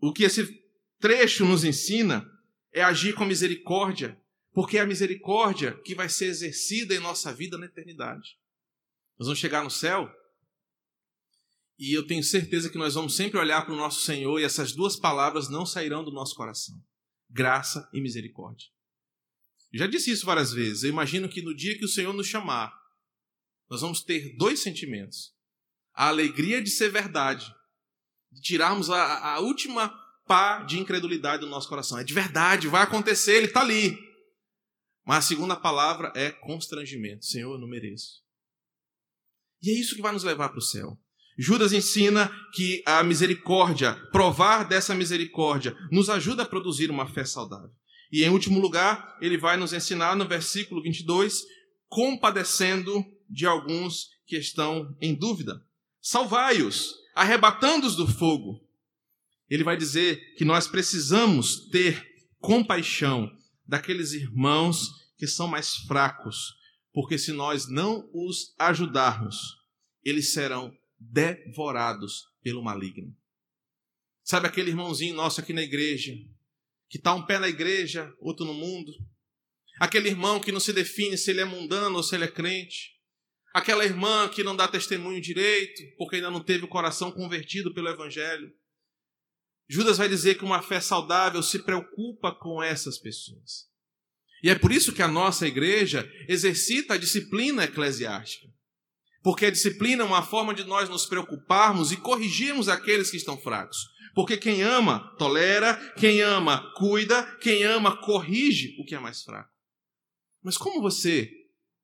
O 0.00 0.12
que 0.12 0.24
esse 0.24 0.67
trecho 0.98 1.44
nos 1.44 1.64
ensina 1.64 2.28
é 2.72 2.82
agir 2.82 3.14
com 3.14 3.24
misericórdia, 3.24 4.20
porque 4.52 4.78
é 4.78 4.80
a 4.80 4.86
misericórdia 4.86 5.80
que 5.84 5.94
vai 5.94 6.08
ser 6.08 6.26
exercida 6.26 6.94
em 6.94 7.00
nossa 7.00 7.32
vida 7.32 7.56
na 7.56 7.66
eternidade. 7.66 8.38
Nós 9.18 9.26
vamos 9.26 9.38
chegar 9.38 9.64
no 9.64 9.70
céu 9.70 10.10
e 11.78 11.92
eu 11.92 12.06
tenho 12.06 12.22
certeza 12.22 12.68
que 12.68 12.78
nós 12.78 12.94
vamos 12.94 13.14
sempre 13.14 13.38
olhar 13.38 13.64
para 13.64 13.74
o 13.74 13.76
nosso 13.76 14.00
Senhor 14.00 14.40
e 14.40 14.44
essas 14.44 14.72
duas 14.72 14.96
palavras 14.96 15.48
não 15.48 15.64
sairão 15.64 16.04
do 16.04 16.10
nosso 16.10 16.34
coração: 16.34 16.74
graça 17.30 17.88
e 17.92 18.00
misericórdia. 18.00 18.66
Eu 19.72 19.80
já 19.80 19.86
disse 19.86 20.10
isso 20.10 20.26
várias 20.26 20.52
vezes. 20.52 20.82
Eu 20.82 20.90
imagino 20.90 21.28
que 21.28 21.42
no 21.42 21.54
dia 21.54 21.76
que 21.76 21.84
o 21.84 21.88
Senhor 21.88 22.12
nos 22.12 22.26
chamar, 22.26 22.72
nós 23.68 23.80
vamos 23.80 24.02
ter 24.02 24.36
dois 24.36 24.60
sentimentos: 24.60 25.34
a 25.94 26.08
alegria 26.08 26.60
de 26.60 26.70
ser 26.70 26.90
verdade, 26.90 27.46
de 28.32 28.40
tirarmos 28.40 28.90
a, 28.90 29.34
a 29.34 29.40
última 29.40 29.92
pá 30.28 30.62
de 30.62 30.78
incredulidade 30.78 31.40
do 31.40 31.48
nosso 31.48 31.68
coração. 31.68 31.98
É 31.98 32.04
de 32.04 32.14
verdade, 32.14 32.68
vai 32.68 32.82
acontecer, 32.82 33.36
ele 33.36 33.46
está 33.46 33.62
ali. 33.62 33.98
Mas 35.04 35.24
a 35.24 35.28
segunda 35.28 35.56
palavra 35.56 36.12
é 36.14 36.30
constrangimento. 36.30 37.24
Senhor, 37.24 37.54
eu 37.54 37.58
não 37.58 37.66
mereço. 37.66 38.22
E 39.62 39.70
é 39.70 39.80
isso 39.80 39.96
que 39.96 40.02
vai 40.02 40.12
nos 40.12 40.22
levar 40.22 40.50
para 40.50 40.58
o 40.58 40.62
céu. 40.62 40.96
Judas 41.38 41.72
ensina 41.72 42.30
que 42.52 42.82
a 42.84 43.02
misericórdia, 43.02 43.94
provar 44.12 44.68
dessa 44.68 44.94
misericórdia, 44.94 45.76
nos 45.90 46.10
ajuda 46.10 46.42
a 46.42 46.46
produzir 46.46 46.90
uma 46.90 47.06
fé 47.06 47.24
saudável. 47.24 47.70
E 48.12 48.24
em 48.24 48.30
último 48.30 48.60
lugar, 48.60 49.16
ele 49.20 49.38
vai 49.38 49.56
nos 49.56 49.72
ensinar 49.72 50.16
no 50.16 50.26
versículo 50.26 50.82
22, 50.82 51.42
compadecendo 51.88 53.04
de 53.30 53.46
alguns 53.46 54.08
que 54.26 54.36
estão 54.36 54.96
em 55.00 55.14
dúvida. 55.14 55.60
Salvai-os, 56.00 56.94
arrebatando-os 57.14 57.96
do 57.96 58.06
fogo, 58.06 58.67
ele 59.48 59.64
vai 59.64 59.76
dizer 59.76 60.34
que 60.34 60.44
nós 60.44 60.66
precisamos 60.66 61.68
ter 61.70 62.06
compaixão 62.38 63.30
daqueles 63.66 64.12
irmãos 64.12 64.88
que 65.16 65.26
são 65.26 65.48
mais 65.48 65.74
fracos, 65.86 66.54
porque 66.92 67.18
se 67.18 67.32
nós 67.32 67.68
não 67.68 68.08
os 68.12 68.54
ajudarmos, 68.58 69.36
eles 70.04 70.32
serão 70.32 70.72
devorados 70.98 72.24
pelo 72.42 72.62
maligno. 72.62 73.14
Sabe 74.22 74.46
aquele 74.46 74.70
irmãozinho 74.70 75.14
nosso 75.14 75.40
aqui 75.40 75.52
na 75.52 75.62
igreja, 75.62 76.12
que 76.88 76.98
está 76.98 77.14
um 77.14 77.24
pé 77.24 77.38
na 77.38 77.48
igreja, 77.48 78.12
outro 78.20 78.44
no 78.44 78.54
mundo? 78.54 78.92
Aquele 79.80 80.08
irmão 80.08 80.40
que 80.40 80.52
não 80.52 80.60
se 80.60 80.72
define 80.72 81.16
se 81.16 81.30
ele 81.30 81.40
é 81.40 81.44
mundano 81.44 81.96
ou 81.96 82.02
se 82.02 82.14
ele 82.14 82.24
é 82.24 82.28
crente. 82.28 82.96
Aquela 83.54 83.84
irmã 83.84 84.28
que 84.28 84.42
não 84.42 84.54
dá 84.54 84.68
testemunho 84.68 85.20
direito, 85.20 85.82
porque 85.96 86.16
ainda 86.16 86.30
não 86.30 86.42
teve 86.42 86.64
o 86.64 86.68
coração 86.68 87.10
convertido 87.10 87.72
pelo 87.72 87.88
Evangelho. 87.88 88.52
Judas 89.68 89.98
vai 89.98 90.08
dizer 90.08 90.36
que 90.36 90.44
uma 90.44 90.62
fé 90.62 90.80
saudável 90.80 91.42
se 91.42 91.58
preocupa 91.58 92.32
com 92.32 92.62
essas 92.62 92.98
pessoas. 92.98 93.68
E 94.42 94.48
é 94.48 94.54
por 94.54 94.72
isso 94.72 94.92
que 94.92 95.02
a 95.02 95.08
nossa 95.08 95.46
igreja 95.46 96.10
exercita 96.28 96.94
a 96.94 96.98
disciplina 96.98 97.64
eclesiástica. 97.64 98.48
Porque 99.22 99.46
a 99.46 99.50
disciplina 99.50 100.04
é 100.04 100.06
uma 100.06 100.22
forma 100.22 100.54
de 100.54 100.64
nós 100.64 100.88
nos 100.88 101.04
preocuparmos 101.04 101.92
e 101.92 101.96
corrigirmos 101.96 102.68
aqueles 102.68 103.10
que 103.10 103.16
estão 103.16 103.36
fracos. 103.36 103.76
Porque 104.14 104.36
quem 104.36 104.62
ama, 104.62 105.14
tolera, 105.18 105.76
quem 105.94 106.22
ama, 106.22 106.72
cuida, 106.74 107.22
quem 107.38 107.62
ama, 107.64 107.96
corrige 108.00 108.74
o 108.80 108.84
que 108.84 108.94
é 108.94 108.98
mais 108.98 109.22
fraco. 109.22 109.50
Mas 110.42 110.56
como 110.56 110.80
você 110.80 111.30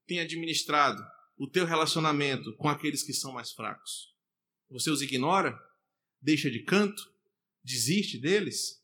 tem 0.07 0.20
administrado 0.20 1.03
o 1.37 1.49
teu 1.49 1.66
relacionamento 1.66 2.57
com 2.57 2.68
aqueles 2.68 3.03
que 3.03 3.12
são 3.12 3.33
mais 3.33 3.53
fracos? 3.53 4.14
Você 4.70 4.90
os 4.90 5.03
ignora? 5.03 5.59
Deixa 6.20 6.51
de 6.51 6.62
canto? 6.62 7.13
Desiste 7.64 8.18
deles? 8.18 8.83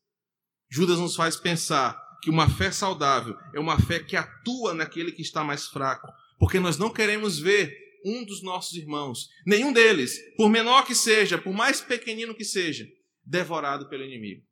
Judas 0.68 0.98
nos 0.98 1.14
faz 1.14 1.36
pensar 1.36 2.00
que 2.22 2.30
uma 2.30 2.48
fé 2.48 2.70
saudável 2.70 3.36
é 3.54 3.60
uma 3.60 3.80
fé 3.80 3.98
que 4.00 4.16
atua 4.16 4.74
naquele 4.74 5.12
que 5.12 5.22
está 5.22 5.44
mais 5.44 5.66
fraco, 5.66 6.08
porque 6.38 6.58
nós 6.58 6.78
não 6.78 6.92
queremos 6.92 7.38
ver 7.38 7.76
um 8.04 8.24
dos 8.24 8.42
nossos 8.42 8.76
irmãos, 8.76 9.28
nenhum 9.46 9.72
deles, 9.72 10.18
por 10.36 10.48
menor 10.48 10.86
que 10.86 10.94
seja, 10.94 11.36
por 11.36 11.52
mais 11.52 11.80
pequenino 11.80 12.34
que 12.34 12.44
seja, 12.44 12.88
devorado 13.24 13.88
pelo 13.88 14.04
inimigo. 14.04 14.42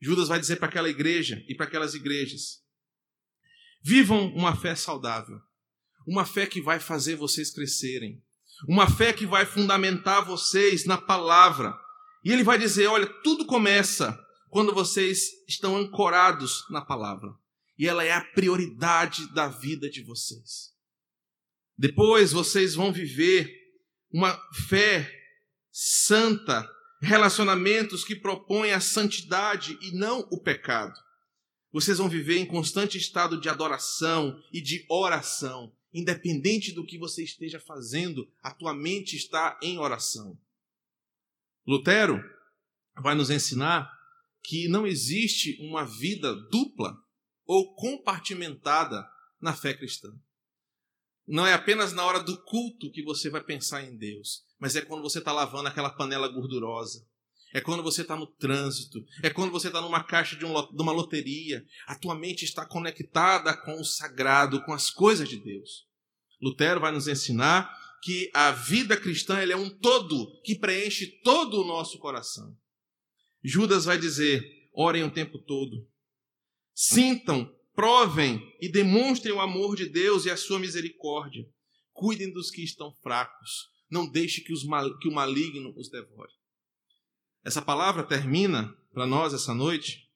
Judas 0.00 0.28
vai 0.28 0.38
dizer 0.38 0.56
para 0.56 0.68
aquela 0.68 0.88
igreja 0.88 1.42
e 1.48 1.54
para 1.54 1.66
aquelas 1.66 1.94
igrejas: 1.94 2.62
vivam 3.82 4.28
uma 4.34 4.56
fé 4.56 4.74
saudável, 4.74 5.38
uma 6.06 6.24
fé 6.24 6.46
que 6.46 6.60
vai 6.60 6.80
fazer 6.80 7.16
vocês 7.16 7.50
crescerem, 7.50 8.22
uma 8.68 8.88
fé 8.88 9.12
que 9.12 9.26
vai 9.26 9.44
fundamentar 9.44 10.24
vocês 10.24 10.84
na 10.84 10.98
palavra. 10.98 11.74
E 12.24 12.32
ele 12.32 12.42
vai 12.42 12.58
dizer: 12.58 12.86
olha, 12.86 13.06
tudo 13.22 13.44
começa 13.44 14.18
quando 14.48 14.72
vocês 14.72 15.30
estão 15.48 15.76
ancorados 15.76 16.64
na 16.70 16.80
palavra. 16.80 17.28
E 17.76 17.86
ela 17.86 18.04
é 18.04 18.12
a 18.12 18.24
prioridade 18.24 19.32
da 19.34 19.48
vida 19.48 19.90
de 19.90 20.02
vocês. 20.02 20.72
Depois 21.76 22.32
vocês 22.32 22.74
vão 22.74 22.92
viver 22.92 23.52
uma 24.12 24.40
fé 24.68 25.10
santa, 25.72 26.68
relacionamentos 27.02 28.04
que 28.04 28.14
propõem 28.14 28.70
a 28.70 28.78
santidade 28.78 29.76
e 29.82 29.90
não 29.90 30.20
o 30.30 30.40
pecado. 30.40 30.94
Vocês 31.72 31.98
vão 31.98 32.08
viver 32.08 32.38
em 32.38 32.46
constante 32.46 32.96
estado 32.96 33.40
de 33.40 33.48
adoração 33.48 34.40
e 34.52 34.60
de 34.60 34.86
oração, 34.88 35.74
independente 35.92 36.70
do 36.70 36.86
que 36.86 36.96
você 36.96 37.24
esteja 37.24 37.58
fazendo, 37.58 38.30
a 38.40 38.52
tua 38.52 38.72
mente 38.72 39.16
está 39.16 39.58
em 39.60 39.76
oração. 39.78 40.38
Lutero 41.66 42.22
vai 43.02 43.14
nos 43.14 43.30
ensinar 43.30 43.90
que 44.42 44.68
não 44.68 44.86
existe 44.86 45.56
uma 45.60 45.84
vida 45.84 46.34
dupla 46.50 46.96
ou 47.46 47.74
compartimentada 47.74 49.06
na 49.40 49.54
fé 49.54 49.74
cristã. 49.74 50.08
Não 51.26 51.46
é 51.46 51.54
apenas 51.54 51.92
na 51.92 52.04
hora 52.04 52.22
do 52.22 52.42
culto 52.44 52.90
que 52.90 53.02
você 53.02 53.30
vai 53.30 53.42
pensar 53.42 53.82
em 53.82 53.96
Deus, 53.96 54.44
mas 54.58 54.76
é 54.76 54.82
quando 54.82 55.02
você 55.02 55.18
está 55.18 55.32
lavando 55.32 55.68
aquela 55.68 55.90
panela 55.90 56.28
gordurosa. 56.28 57.06
É 57.54 57.60
quando 57.60 57.84
você 57.84 58.02
está 58.02 58.16
no 58.16 58.26
trânsito, 58.26 58.98
é 59.22 59.30
quando 59.30 59.52
você 59.52 59.68
está 59.68 59.80
numa 59.80 60.02
caixa 60.02 60.34
de, 60.34 60.44
um, 60.44 60.52
uma 60.52 60.90
loteria. 60.90 61.64
A 61.86 61.94
tua 61.94 62.14
mente 62.14 62.44
está 62.44 62.66
conectada 62.66 63.56
com 63.56 63.80
o 63.80 63.84
sagrado, 63.84 64.62
com 64.64 64.72
as 64.72 64.90
coisas 64.90 65.28
de 65.28 65.36
Deus. 65.38 65.86
Lutero 66.42 66.80
vai 66.80 66.90
nos 66.90 67.06
ensinar 67.06 67.72
que 68.04 68.30
a 68.34 68.52
vida 68.52 68.98
cristã 68.98 69.38
é 69.38 69.56
um 69.56 69.70
todo 69.70 70.38
que 70.42 70.54
preenche 70.54 71.06
todo 71.22 71.62
o 71.62 71.64
nosso 71.64 71.98
coração. 71.98 72.54
Judas 73.42 73.86
vai 73.86 73.98
dizer: 73.98 74.68
orem 74.74 75.02
o 75.04 75.10
tempo 75.10 75.38
todo. 75.38 75.88
Sintam, 76.74 77.50
provem 77.74 78.38
e 78.60 78.68
demonstrem 78.68 79.32
o 79.32 79.40
amor 79.40 79.74
de 79.74 79.88
Deus 79.88 80.26
e 80.26 80.30
a 80.30 80.36
sua 80.36 80.58
misericórdia. 80.58 81.48
Cuidem 81.94 82.30
dos 82.30 82.50
que 82.50 82.62
estão 82.62 82.92
fracos. 83.02 83.70
Não 83.90 84.06
deixe 84.06 84.42
que, 84.42 84.52
os 84.52 84.64
mal, 84.64 84.98
que 84.98 85.08
o 85.08 85.12
maligno 85.12 85.72
os 85.74 85.88
devore. 85.88 86.32
Essa 87.42 87.62
palavra 87.62 88.02
termina 88.02 88.76
para 88.92 89.06
nós 89.06 89.32
essa 89.32 89.54
noite 89.54 90.10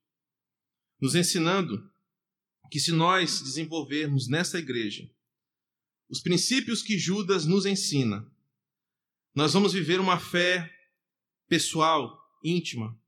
nos 1.00 1.14
ensinando 1.14 1.90
que 2.70 2.78
se 2.78 2.92
nós 2.92 3.40
desenvolvermos 3.40 4.28
nessa 4.28 4.58
igreja 4.58 5.08
os 6.08 6.20
princípios 6.20 6.82
que 6.82 6.98
Judas 6.98 7.44
nos 7.44 7.66
ensina, 7.66 8.26
nós 9.34 9.52
vamos 9.52 9.72
viver 9.72 10.00
uma 10.00 10.18
fé 10.18 10.70
pessoal, 11.48 12.18
íntima, 12.42 12.98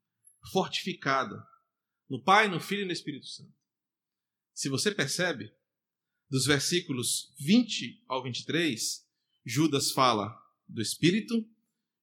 fortificada 0.52 1.42
no 2.08 2.22
Pai, 2.22 2.48
no 2.48 2.60
Filho 2.60 2.82
e 2.82 2.86
no 2.86 2.92
Espírito 2.92 3.26
Santo. 3.26 3.54
Se 4.54 4.68
você 4.68 4.92
percebe, 4.92 5.52
dos 6.28 6.44
versículos 6.44 7.34
20 7.40 8.04
ao 8.06 8.22
23, 8.22 9.04
Judas 9.44 9.90
fala 9.90 10.36
do 10.68 10.80
Espírito, 10.80 11.44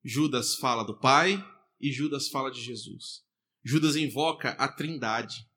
Judas 0.04 0.56
fala 0.56 0.84
do 0.84 1.00
Pai 1.00 1.44
e 1.80 1.92
Judas 1.92 2.28
fala 2.30 2.52
de 2.52 2.62
Jesus. 2.62 3.24
Judas 3.64 3.96
invoca 3.96 4.52
a 4.52 4.68
Trindade, 4.68 5.48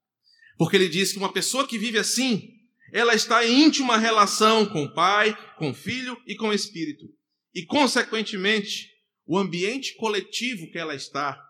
porque 0.59 0.77
ele 0.77 0.89
diz 0.89 1.13
que 1.13 1.19
uma 1.19 1.33
pessoa 1.33 1.67
que 1.67 1.79
vive 1.79 1.99
assim, 1.99 2.60
ela 2.93 3.15
está 3.15 3.47
em 3.47 3.65
íntima 3.65 3.97
relação 3.97 4.67
com 4.67 4.85
o 4.85 4.95
Pai, 4.95 5.37
com 5.57 5.71
o 5.71 5.75
Filho 5.75 6.17
e 6.27 6.35
com 6.35 6.49
o 6.49 6.53
Espírito. 6.53 7.07
E, 7.55 7.65
consequentemente, 7.65 8.89
o 9.27 9.39
ambiente 9.39 9.95
coletivo 9.97 10.71
que 10.71 10.79
ela 10.79 10.95
está 10.95 11.41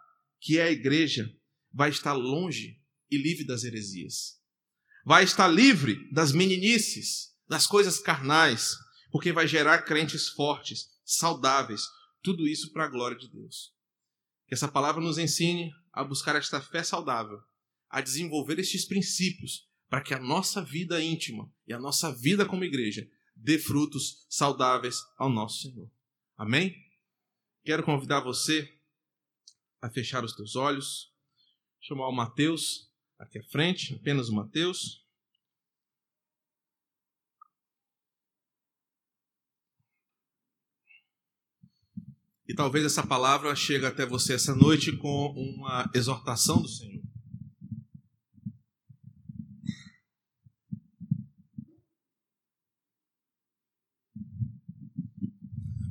que 0.40 0.58
é 0.58 0.64
a 0.64 0.70
igreja, 0.70 1.30
vai 1.72 1.90
estar 1.90 2.14
longe 2.14 2.80
e 3.10 3.18
livre 3.18 3.44
das 3.44 3.62
heresias. 3.62 4.40
Vai 5.04 5.24
estar 5.24 5.46
livre 5.46 6.10
das 6.12 6.32
meninices, 6.32 7.34
das 7.46 7.66
coisas 7.66 7.98
carnais, 7.98 8.74
porque 9.12 9.32
vai 9.32 9.46
gerar 9.46 9.82
crentes 9.82 10.28
fortes, 10.28 10.88
saudáveis, 11.04 11.82
tudo 12.22 12.48
isso 12.48 12.72
para 12.72 12.84
a 12.84 12.88
glória 12.88 13.16
de 13.16 13.30
Deus. 13.30 13.72
Que 14.46 14.54
essa 14.54 14.68
palavra 14.68 15.02
nos 15.02 15.18
ensine 15.18 15.70
a 15.92 16.02
buscar 16.02 16.36
esta 16.36 16.60
fé 16.60 16.82
saudável, 16.82 17.38
a 17.88 18.00
desenvolver 18.00 18.58
estes 18.58 18.86
princípios, 18.86 19.68
para 19.90 20.00
que 20.00 20.14
a 20.14 20.20
nossa 20.20 20.62
vida 20.62 21.02
íntima 21.02 21.52
e 21.66 21.72
a 21.72 21.78
nossa 21.78 22.14
vida 22.14 22.46
como 22.46 22.64
igreja 22.64 23.10
dê 23.34 23.58
frutos 23.58 24.24
saudáveis 24.30 25.00
ao 25.18 25.28
nosso 25.28 25.62
Senhor. 25.62 25.90
Amém? 26.36 26.76
Quero 27.64 27.82
convidar 27.82 28.20
você 28.20 28.72
a 29.82 29.90
fechar 29.90 30.24
os 30.24 30.32
teus 30.32 30.54
olhos, 30.54 31.12
chamar 31.80 32.08
o 32.08 32.12
Mateus 32.12 32.88
aqui 33.18 33.40
à 33.40 33.42
frente, 33.42 33.94
apenas 33.94 34.28
o 34.28 34.34
Mateus. 34.34 35.04
E 42.46 42.54
talvez 42.54 42.84
essa 42.84 43.04
palavra 43.04 43.54
chegue 43.56 43.86
até 43.86 44.06
você 44.06 44.34
essa 44.34 44.54
noite 44.54 44.96
com 44.96 45.32
uma 45.32 45.90
exortação 45.94 46.62
do 46.62 46.68
Senhor. 46.68 47.09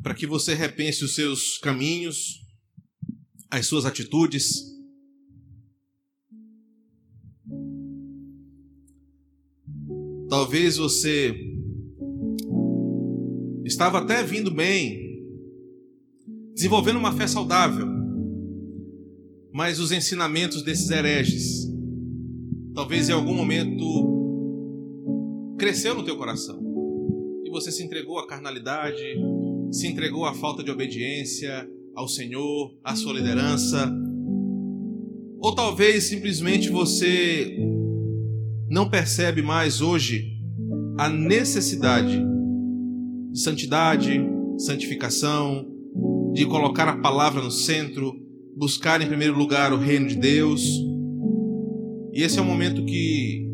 Para 0.01 0.13
que 0.13 0.25
você 0.25 0.53
repense 0.53 1.03
os 1.03 1.13
seus 1.13 1.57
caminhos, 1.57 2.39
as 3.49 3.65
suas 3.65 3.85
atitudes. 3.85 4.63
Talvez 10.29 10.77
você 10.77 11.33
estava 13.65 13.99
até 13.99 14.23
vindo 14.23 14.51
bem, 14.53 15.23
desenvolvendo 16.53 16.97
uma 16.97 17.11
fé 17.11 17.25
saudável, 17.25 17.87
mas 19.51 19.79
os 19.79 19.91
ensinamentos 19.91 20.61
desses 20.61 20.89
hereges, 20.91 21.67
talvez 22.75 23.09
em 23.09 23.13
algum 23.13 23.33
momento 23.33 24.17
cresceu 25.57 25.95
no 25.95 26.05
teu 26.05 26.15
coração 26.15 26.61
e 27.43 27.49
você 27.49 27.71
se 27.71 27.83
entregou 27.83 28.19
à 28.19 28.27
carnalidade, 28.27 29.03
se 29.71 29.87
entregou 29.87 30.25
à 30.25 30.33
falta 30.33 30.63
de 30.63 30.71
obediência, 30.71 31.67
ao 31.95 32.07
Senhor, 32.07 32.75
à 32.83 32.95
sua 32.95 33.13
liderança. 33.13 33.91
Ou 35.39 35.53
talvez 35.53 36.05
simplesmente 36.05 36.69
você 36.69 37.57
não 38.69 38.89
percebe 38.89 39.41
mais 39.41 39.81
hoje 39.81 40.37
a 40.97 41.09
necessidade 41.09 42.19
de 43.31 43.39
santidade, 43.39 44.21
santificação, 44.57 45.65
de 46.33 46.45
colocar 46.45 46.87
a 46.87 46.97
palavra 46.97 47.41
no 47.41 47.51
centro, 47.51 48.13
buscar 48.55 49.01
em 49.01 49.07
primeiro 49.07 49.37
lugar 49.37 49.71
o 49.71 49.77
reino 49.77 50.07
de 50.07 50.15
Deus. 50.15 50.61
E 52.13 52.21
esse 52.21 52.37
é 52.37 52.41
o 52.41 52.45
momento 52.45 52.85
que 52.85 53.47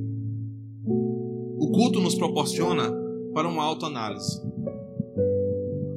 o 0.85 1.71
culto 1.71 1.99
nos 1.99 2.15
proporciona 2.15 2.91
para 3.33 3.47
uma 3.47 3.63
autoanálise. 3.63 4.41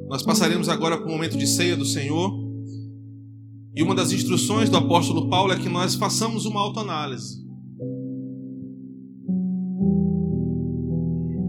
Nós 0.09 0.23
passaremos 0.23 0.67
agora 0.67 0.97
para 0.97 1.05
o 1.05 1.11
momento 1.11 1.37
de 1.37 1.45
ceia 1.45 1.77
do 1.77 1.85
Senhor. 1.85 2.33
E 3.75 3.83
uma 3.83 3.93
das 3.93 4.11
instruções 4.11 4.67
do 4.67 4.75
apóstolo 4.75 5.29
Paulo 5.29 5.53
é 5.53 5.55
que 5.55 5.69
nós 5.69 5.93
façamos 5.93 6.47
uma 6.47 6.59
autoanálise. 6.59 7.47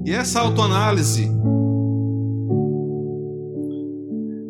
E 0.05 0.11
essa 0.11 0.41
autoanálise 0.41 1.31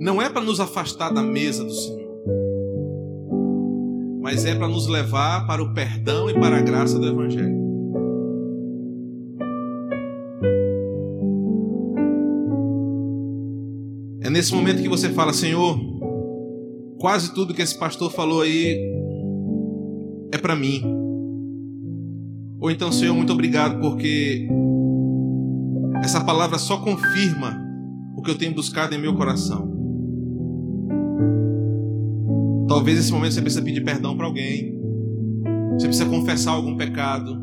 não 0.01 0.21
é 0.21 0.29
para 0.29 0.41
nos 0.41 0.59
afastar 0.59 1.13
da 1.13 1.23
mesa 1.23 1.63
do 1.63 1.73
Senhor, 1.73 2.19
mas 4.21 4.45
é 4.45 4.57
para 4.57 4.67
nos 4.67 4.89
levar 4.89 5.47
para 5.47 5.63
o 5.63 5.73
perdão 5.73 6.29
e 6.29 6.35
para 6.35 6.59
a 6.59 6.63
graça 6.63 6.99
do 6.99 7.07
Evangelho. 7.07 7.60
Nesse 14.41 14.55
momento 14.55 14.81
que 14.81 14.89
você 14.89 15.11
fala, 15.11 15.35
Senhor, 15.35 15.79
quase 16.99 17.35
tudo 17.35 17.53
que 17.53 17.61
esse 17.61 17.79
pastor 17.79 18.11
falou 18.11 18.41
aí 18.41 18.75
é 20.33 20.39
para 20.39 20.57
mim. 20.57 20.83
Ou 22.59 22.71
então, 22.71 22.91
Senhor, 22.91 23.15
muito 23.15 23.35
obrigado 23.35 23.79
porque 23.83 24.49
essa 26.03 26.25
palavra 26.25 26.57
só 26.57 26.79
confirma 26.79 27.55
o 28.17 28.23
que 28.23 28.31
eu 28.31 28.39
tenho 28.39 28.55
buscado 28.55 28.95
em 28.95 28.99
meu 28.99 29.15
coração. 29.15 29.71
Talvez 32.67 32.97
nesse 32.97 33.13
momento 33.13 33.35
você 33.35 33.43
precisa 33.43 33.63
pedir 33.63 33.85
perdão 33.85 34.17
para 34.17 34.25
alguém. 34.25 34.75
Você 35.75 35.87
precisa 35.87 36.09
confessar 36.09 36.53
algum 36.53 36.79
pecado. 36.79 37.39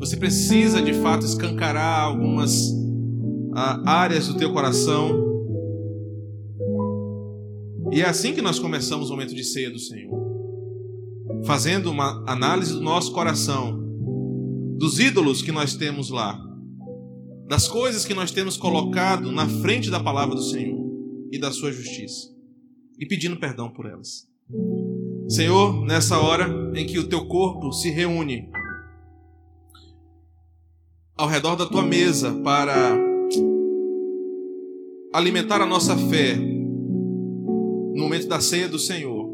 Você 0.00 0.18
precisa 0.18 0.82
de 0.82 0.92
fato 0.92 1.24
escancarar 1.24 2.00
algumas 2.02 2.74
ah, 3.54 3.80
áreas 3.86 4.28
do 4.28 4.34
teu 4.34 4.52
coração. 4.52 5.29
E 7.92 8.00
é 8.00 8.08
assim 8.08 8.32
que 8.32 8.42
nós 8.42 8.58
começamos 8.58 9.08
o 9.08 9.12
momento 9.12 9.34
de 9.34 9.44
ceia 9.44 9.70
do 9.70 9.78
Senhor. 9.78 10.18
Fazendo 11.44 11.90
uma 11.90 12.22
análise 12.26 12.72
do 12.72 12.80
nosso 12.80 13.12
coração, 13.12 13.78
dos 14.76 14.98
ídolos 14.98 15.42
que 15.42 15.52
nós 15.52 15.74
temos 15.74 16.10
lá 16.10 16.50
das 17.50 17.66
coisas 17.66 18.04
que 18.04 18.14
nós 18.14 18.30
temos 18.30 18.56
colocado 18.56 19.32
na 19.32 19.48
frente 19.48 19.90
da 19.90 19.98
palavra 19.98 20.36
do 20.36 20.42
Senhor 20.42 20.78
e 21.32 21.36
da 21.36 21.50
sua 21.50 21.72
justiça, 21.72 22.32
e 22.96 23.04
pedindo 23.04 23.40
perdão 23.40 23.68
por 23.68 23.86
elas. 23.86 24.28
Senhor, 25.28 25.84
nessa 25.84 26.16
hora 26.20 26.48
em 26.76 26.86
que 26.86 26.96
o 26.96 27.08
teu 27.08 27.26
corpo 27.26 27.72
se 27.72 27.90
reúne 27.90 28.48
ao 31.16 31.26
redor 31.26 31.56
da 31.56 31.66
tua 31.66 31.82
mesa 31.82 32.32
para 32.44 32.96
alimentar 35.12 35.60
a 35.60 35.66
nossa 35.66 35.96
fé 35.96 36.38
no 38.00 38.06
momento 38.06 38.26
da 38.26 38.40
ceia 38.40 38.66
do 38.66 38.78
Senhor, 38.78 39.28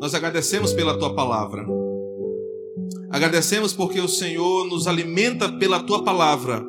nós 0.00 0.14
agradecemos 0.14 0.72
pela 0.72 0.98
tua 0.98 1.14
palavra. 1.14 1.64
Agradecemos 3.08 3.72
porque 3.72 4.00
o 4.00 4.08
Senhor 4.08 4.66
nos 4.66 4.88
alimenta 4.88 5.48
pela 5.48 5.78
tua 5.78 6.02
palavra 6.02 6.60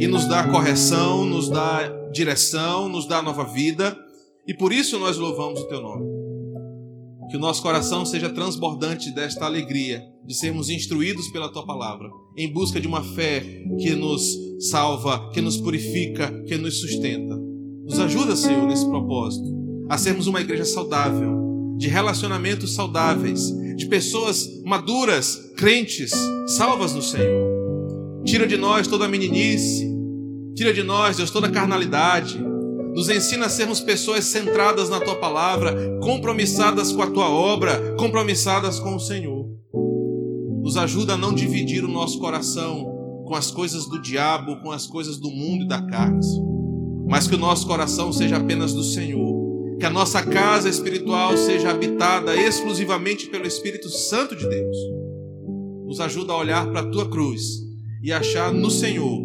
e 0.00 0.08
nos 0.08 0.26
dá 0.26 0.48
correção, 0.50 1.24
nos 1.24 1.48
dá 1.48 1.86
direção, 2.12 2.88
nos 2.88 3.06
dá 3.06 3.22
nova 3.22 3.44
vida, 3.44 3.96
e 4.44 4.52
por 4.52 4.72
isso 4.72 4.98
nós 4.98 5.16
louvamos 5.16 5.60
o 5.60 5.68
teu 5.68 5.80
nome. 5.80 6.04
Que 7.30 7.36
o 7.36 7.40
nosso 7.40 7.62
coração 7.62 8.04
seja 8.04 8.28
transbordante 8.28 9.12
desta 9.12 9.46
alegria 9.46 10.02
de 10.26 10.34
sermos 10.34 10.68
instruídos 10.68 11.28
pela 11.28 11.52
tua 11.52 11.64
palavra, 11.64 12.10
em 12.36 12.52
busca 12.52 12.80
de 12.80 12.88
uma 12.88 13.04
fé 13.14 13.40
que 13.78 13.94
nos 13.94 14.24
salva, 14.70 15.30
que 15.32 15.40
nos 15.40 15.56
purifica, 15.56 16.32
que 16.48 16.58
nos 16.58 16.80
sustenta. 16.80 17.36
Nos 17.84 18.00
ajuda, 18.00 18.34
Senhor, 18.34 18.66
nesse 18.66 18.86
propósito, 18.86 19.61
a 19.92 19.98
sermos 19.98 20.26
uma 20.26 20.40
igreja 20.40 20.64
saudável, 20.64 21.74
de 21.76 21.86
relacionamentos 21.86 22.74
saudáveis, 22.74 23.54
de 23.76 23.84
pessoas 23.88 24.48
maduras, 24.64 25.52
crentes, 25.54 26.12
salvas 26.46 26.94
no 26.94 27.02
Senhor. 27.02 28.22
Tira 28.24 28.46
de 28.46 28.56
nós 28.56 28.86
toda 28.86 29.04
a 29.04 29.08
meninice, 29.08 29.86
tira 30.54 30.72
de 30.72 30.82
nós, 30.82 31.18
Deus, 31.18 31.30
toda 31.30 31.48
a 31.48 31.50
carnalidade. 31.50 32.42
Nos 32.94 33.10
ensina 33.10 33.44
a 33.44 33.48
sermos 33.50 33.80
pessoas 33.80 34.24
centradas 34.24 34.88
na 34.88 34.98
tua 34.98 35.16
palavra, 35.16 35.76
compromissadas 36.00 36.90
com 36.90 37.02
a 37.02 37.10
tua 37.10 37.28
obra, 37.28 37.94
compromissadas 37.98 38.80
com 38.80 38.96
o 38.96 39.00
Senhor. 39.00 39.46
Nos 40.62 40.78
ajuda 40.78 41.12
a 41.12 41.18
não 41.18 41.34
dividir 41.34 41.84
o 41.84 41.88
nosso 41.88 42.18
coração 42.18 42.86
com 43.26 43.34
as 43.34 43.50
coisas 43.50 43.86
do 43.86 44.00
diabo, 44.00 44.56
com 44.62 44.72
as 44.72 44.86
coisas 44.86 45.18
do 45.18 45.28
mundo 45.28 45.64
e 45.64 45.68
da 45.68 45.82
carne, 45.82 46.26
mas 47.06 47.26
que 47.28 47.34
o 47.34 47.38
nosso 47.38 47.66
coração 47.66 48.10
seja 48.10 48.38
apenas 48.38 48.72
do 48.72 48.82
Senhor. 48.82 49.41
Que 49.82 49.86
a 49.86 49.90
nossa 49.90 50.22
casa 50.24 50.68
espiritual 50.68 51.36
seja 51.36 51.70
habitada 51.72 52.36
exclusivamente 52.36 53.26
pelo 53.26 53.48
Espírito 53.48 53.88
Santo 53.88 54.36
de 54.36 54.48
Deus. 54.48 54.76
Nos 55.84 55.98
ajuda 55.98 56.32
a 56.32 56.38
olhar 56.38 56.70
para 56.70 56.82
a 56.82 56.88
tua 56.88 57.10
cruz 57.10 57.42
e 58.00 58.12
achar 58.12 58.52
no 58.52 58.70
Senhor 58.70 59.20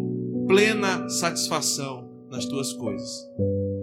plena 0.48 1.08
satisfação 1.10 2.10
nas 2.28 2.44
tuas 2.44 2.72
coisas. 2.72 3.08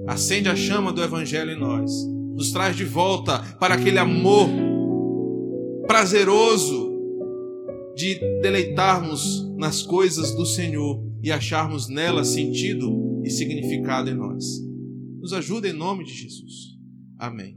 Acende 0.06 0.50
a 0.50 0.56
chama 0.58 0.92
do 0.92 1.02
Evangelho 1.02 1.52
em 1.52 1.58
nós, 1.58 1.90
nos 2.34 2.52
traz 2.52 2.76
de 2.76 2.84
volta 2.84 3.40
para 3.58 3.76
aquele 3.76 3.98
amor 3.98 4.50
prazeroso 5.88 6.92
de 7.96 8.16
deleitarmos 8.42 9.50
nas 9.56 9.82
coisas 9.82 10.36
do 10.36 10.46
Senhor 10.46 11.02
e 11.24 11.32
acharmos 11.32 11.88
nelas 11.88 12.28
sentido 12.28 13.22
e 13.24 13.30
significado 13.30 14.10
em 14.10 14.14
nós. 14.14 14.65
Nos 15.26 15.34
ajuda 15.34 15.68
em 15.68 15.74
nome 15.74 16.04
de 16.04 16.14
Jesus. 16.14 16.78
Amém. 17.18 17.56